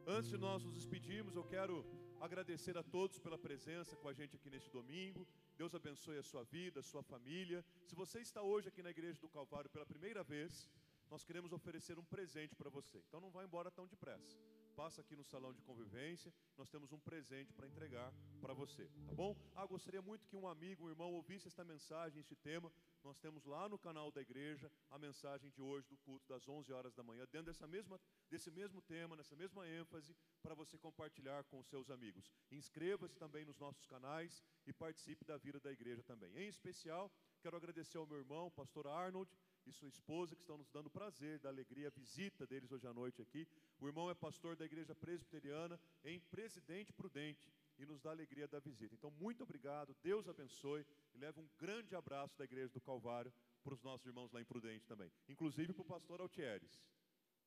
[0.05, 1.85] Antes de nós nos despedirmos, eu quero
[2.19, 5.27] agradecer a todos pela presença com a gente aqui neste domingo.
[5.57, 7.63] Deus abençoe a sua vida, a sua família.
[7.85, 10.69] Se você está hoje aqui na igreja do Calvário pela primeira vez,
[11.09, 12.97] nós queremos oferecer um presente para você.
[13.07, 14.37] Então não vá embora tão depressa
[14.73, 18.11] passa aqui no salão de convivência, nós temos um presente para entregar
[18.43, 19.33] para você, tá bom?
[19.55, 22.69] Ah, gostaria muito que um amigo, um irmão ouvisse esta mensagem, este tema.
[23.01, 26.73] Nós temos lá no canal da igreja a mensagem de hoje do culto das 11
[26.73, 27.97] horas da manhã, dentro dessa mesma,
[28.29, 32.29] desse mesmo tema, nessa mesma ênfase, para você compartilhar com seus amigos.
[32.51, 36.35] Inscreva-se também nos nossos canais e participe da vida da igreja também.
[36.35, 37.09] Em especial,
[37.41, 39.31] quero agradecer ao meu irmão, pastor Arnold,
[39.65, 42.93] e sua esposa, que estão nos dando prazer, da alegria, a visita deles hoje à
[42.93, 43.47] noite aqui.
[43.79, 48.59] O irmão é pastor da igreja presbiteriana em Presidente Prudente e nos dá alegria da
[48.59, 48.93] visita.
[48.95, 53.73] Então, muito obrigado, Deus abençoe e leva um grande abraço da igreja do Calvário para
[53.73, 56.83] os nossos irmãos lá em Prudente também, inclusive para o pastor Altieres,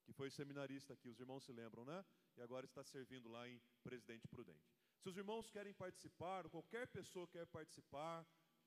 [0.05, 2.05] que foi seminarista aqui, os irmãos se lembram, né?
[2.37, 4.71] E agora está servindo lá em Presidente Prudente.
[4.99, 8.27] Se os irmãos querem participar, qualquer pessoa quer participar,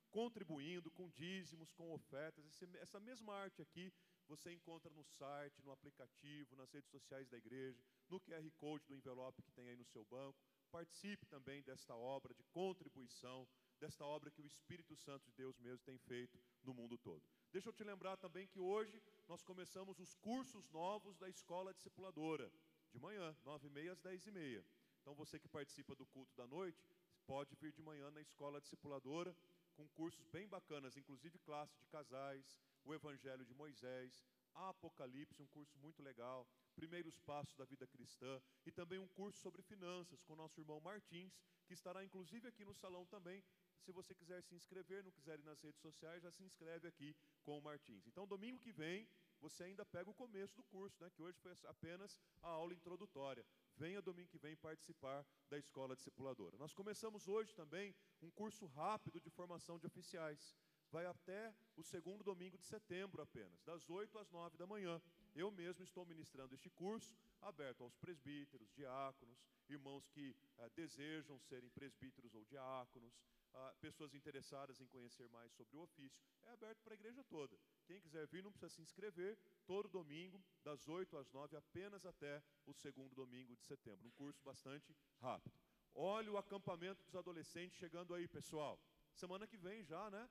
[0.10, 2.46] contribuindo com dízimos, com ofertas.
[2.46, 3.92] Esse, essa mesma arte aqui
[4.28, 8.96] você encontra no site, no aplicativo, nas redes sociais da igreja, no QR Code do
[8.96, 10.40] envelope que tem aí no seu banco.
[10.72, 13.48] Participe também desta obra de contribuição,
[13.80, 17.24] desta obra que o Espírito Santo de Deus mesmo tem feito no mundo todo.
[17.52, 22.52] Deixa eu te lembrar também que hoje nós começamos os cursos novos da Escola Discipuladora,
[22.92, 24.64] de manhã, nove e meia às dez e meia.
[25.02, 26.84] Então você que participa do culto da noite,
[27.26, 29.36] pode vir de manhã na escola discipuladora,
[29.76, 35.78] com cursos bem bacanas, inclusive classe de casais, o Evangelho de Moisés, Apocalipse, um curso
[35.80, 40.60] muito legal, primeiros passos da vida cristã e também um curso sobre finanças com nosso
[40.60, 43.44] irmão Martins, que estará inclusive aqui no salão também.
[43.80, 47.16] Se você quiser se inscrever, não quiser ir nas redes sociais, já se inscreve aqui
[47.44, 48.06] com o Martins.
[48.08, 49.08] Então, domingo que vem,
[49.40, 53.46] você ainda pega o começo do curso, né, que hoje foi apenas a aula introdutória.
[53.76, 56.58] Venha domingo que vem participar da escola discipuladora.
[56.58, 60.56] Nós começamos hoje também um curso rápido de formação de oficiais.
[60.92, 65.00] Vai até o segundo domingo de setembro apenas, das 8 às 9 da manhã.
[65.36, 69.38] Eu mesmo estou ministrando este curso, aberto aos presbíteros, diáconos,
[69.70, 73.14] irmãos que eh, desejam serem presbíteros ou diáconos,
[73.54, 76.22] ah, pessoas interessadas em conhecer mais sobre o ofício.
[76.44, 77.58] É aberto para a igreja toda.
[77.86, 82.44] Quem quiser vir não precisa se inscrever, todo domingo, das 8 às 9, apenas até
[82.66, 84.08] o segundo domingo de setembro.
[84.08, 85.56] Um curso bastante rápido.
[85.94, 88.80] Olha o acampamento dos adolescentes chegando aí, pessoal.
[89.14, 90.30] Semana que vem já, né?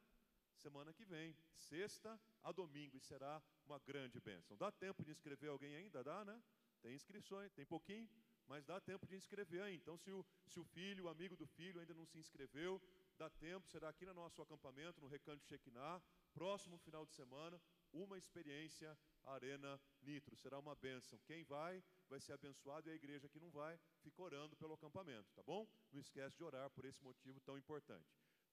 [0.58, 4.56] Semana que vem, sexta a domingo, e será uma grande bênção.
[4.56, 6.02] Dá tempo de inscrever alguém ainda?
[6.02, 6.42] Dá, né?
[6.82, 8.08] Tem inscrições, tem pouquinho,
[8.46, 9.76] mas dá tempo de inscrever aí.
[9.76, 12.80] Então, se o, se o filho, o amigo do filho ainda não se inscreveu,
[13.16, 16.02] dá tempo, será aqui no nosso acampamento, no Recanto Shekinah,
[16.32, 17.60] próximo final de semana,
[17.92, 20.36] uma experiência Arena Nitro.
[20.36, 21.18] Será uma bênção.
[21.26, 25.30] Quem vai, vai ser abençoado, e a igreja que não vai, fica orando pelo acampamento,
[25.34, 25.68] tá bom?
[25.92, 28.08] Não esquece de orar por esse motivo tão importante.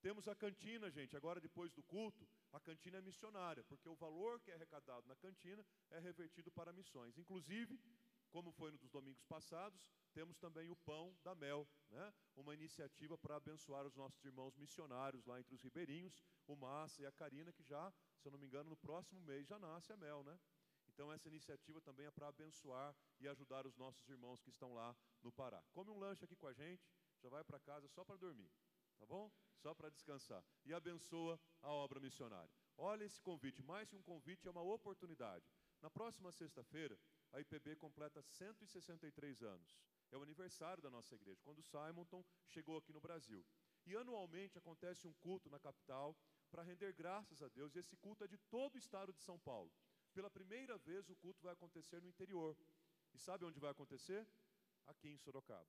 [0.06, 4.40] Temos a cantina, gente, agora depois do culto, a cantina é missionária, porque o valor
[4.40, 7.18] que é arrecadado na cantina é revertido para missões.
[7.18, 7.82] Inclusive,
[8.30, 12.14] como foi nos domingos passados, temos também o Pão da Mel, né?
[12.36, 17.08] uma iniciativa para abençoar os nossos irmãos missionários lá entre os ribeirinhos, o Massa e
[17.08, 19.98] a Karina, que já, se eu não me engano, no próximo mês já nasce a
[19.98, 20.40] mel, né?
[20.88, 24.96] Então essa iniciativa também é para abençoar e ajudar os nossos irmãos que estão lá
[25.24, 25.64] no Pará.
[25.72, 26.88] Come um lanche aqui com a gente,
[27.24, 28.52] já vai para casa só para dormir,
[28.96, 29.32] tá bom?
[29.56, 30.44] Só para descansar.
[30.66, 32.52] E abençoa a obra missionária.
[32.78, 35.46] Olha esse convite, mais que um convite, é uma oportunidade.
[35.82, 37.00] Na próxima sexta-feira,
[37.32, 39.78] a IPB completa 163 anos.
[40.12, 43.46] É o aniversário da nossa igreja, quando Simonton chegou aqui no Brasil.
[43.86, 46.18] E anualmente acontece um culto na capital
[46.50, 49.38] para render graças a Deus, e esse culto é de todo o estado de São
[49.40, 49.72] Paulo.
[50.14, 52.58] Pela primeira vez o culto vai acontecer no interior.
[53.14, 54.28] E sabe onde vai acontecer?
[54.86, 55.68] Aqui em Sorocaba.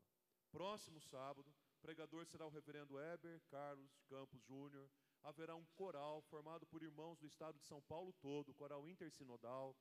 [0.51, 1.53] Próximo sábado,
[1.87, 4.91] pregador será o reverendo Eber Carlos Campos Júnior.
[5.23, 9.77] Haverá um coral formado por irmãos do estado de São Paulo todo, coral intersinodal,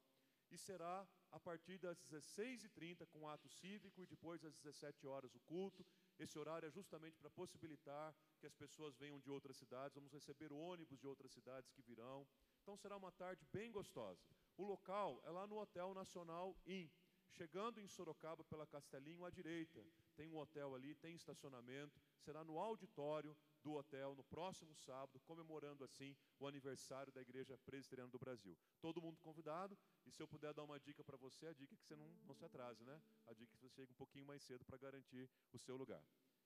[0.51, 5.39] e será a partir das 16h30 com ato cívico e depois às 17 horas o
[5.39, 5.83] culto.
[6.19, 9.95] Esse horário é justamente para possibilitar que as pessoas venham de outras cidades.
[9.95, 12.27] Vamos receber ônibus de outras cidades que virão.
[12.61, 14.23] Então será uma tarde bem gostosa.
[14.55, 16.87] O local é lá no Hotel Nacional Inn.
[17.31, 19.83] Chegando em Sorocaba pela Castelinho à direita,
[20.15, 21.99] tem um hotel ali, tem estacionamento.
[22.19, 28.11] Será no auditório do hotel no próximo sábado, comemorando assim o aniversário da Igreja Presbiteriana
[28.11, 28.57] do Brasil.
[28.79, 31.77] Todo mundo convidado, e se eu puder dar uma dica para você, a dica é
[31.77, 33.01] que você não, não se atrase, né?
[33.25, 36.03] A dica é que você chegue um pouquinho mais cedo para garantir o seu lugar.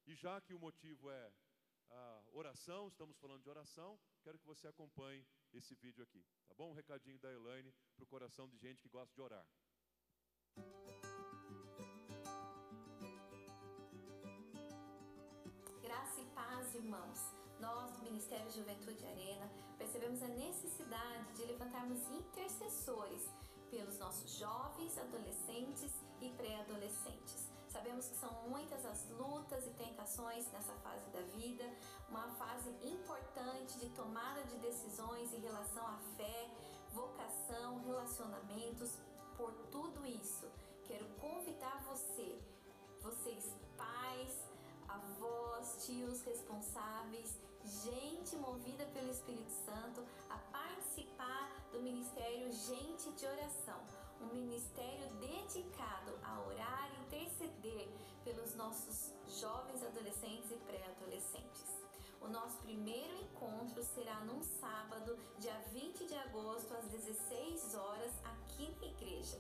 [0.08, 1.32] E já que o motivo é
[1.92, 6.72] a oração, estamos falando de oração, quero que você acompanhe esse vídeo aqui, tá bom?
[6.72, 9.46] Um recadinho da Elaine para o coração de gente que gosta de orar.
[15.90, 17.34] Graça e paz, irmãos.
[17.60, 23.28] Nós, do Ministério Juventude Arena, percebemos a necessidade de levantarmos intercessores
[23.72, 27.50] pelos nossos jovens, adolescentes e pré-adolescentes.
[27.68, 31.64] Sabemos que são muitas as lutas e tentações nessa fase da vida,
[32.08, 36.50] uma fase importante de tomada de decisões em relação à fé,
[36.94, 38.98] vocação, relacionamentos.
[39.40, 40.52] Por tudo isso,
[40.84, 42.42] quero convidar você,
[43.02, 44.34] vocês pais,
[44.86, 47.40] avós, tios responsáveis,
[47.86, 53.80] gente movida pelo Espírito Santo a participar do ministério Gente de Oração,
[54.20, 57.88] um ministério dedicado a orar e interceder
[58.26, 61.89] pelos nossos jovens adolescentes e pré-adolescentes.
[62.22, 68.76] O nosso primeiro encontro será num sábado, dia 20 de agosto, às 16 horas, aqui
[68.80, 69.40] na igreja.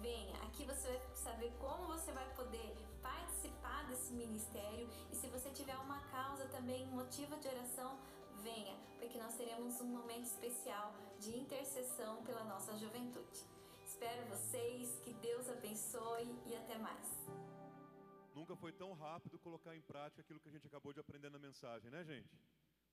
[0.00, 5.50] Venha, aqui você vai saber como você vai poder participar desse ministério e se você
[5.50, 7.98] tiver uma causa também, um motivo de oração,
[8.42, 13.44] venha, porque nós teremos um momento especial de intercessão pela nossa juventude.
[13.84, 17.49] Espero vocês, que Deus abençoe e até mais.
[18.40, 21.38] Nunca foi tão rápido colocar em prática aquilo que a gente acabou de aprender na
[21.38, 22.40] mensagem, né, gente?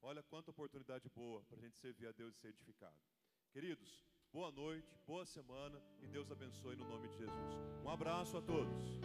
[0.02, 2.98] Olha quanta oportunidade boa para a gente servir a Deus e ser edificado.
[3.53, 7.56] Queridos, boa noite, boa semana e Deus abençoe no nome de Jesus.
[7.82, 8.99] Um abraço a todos.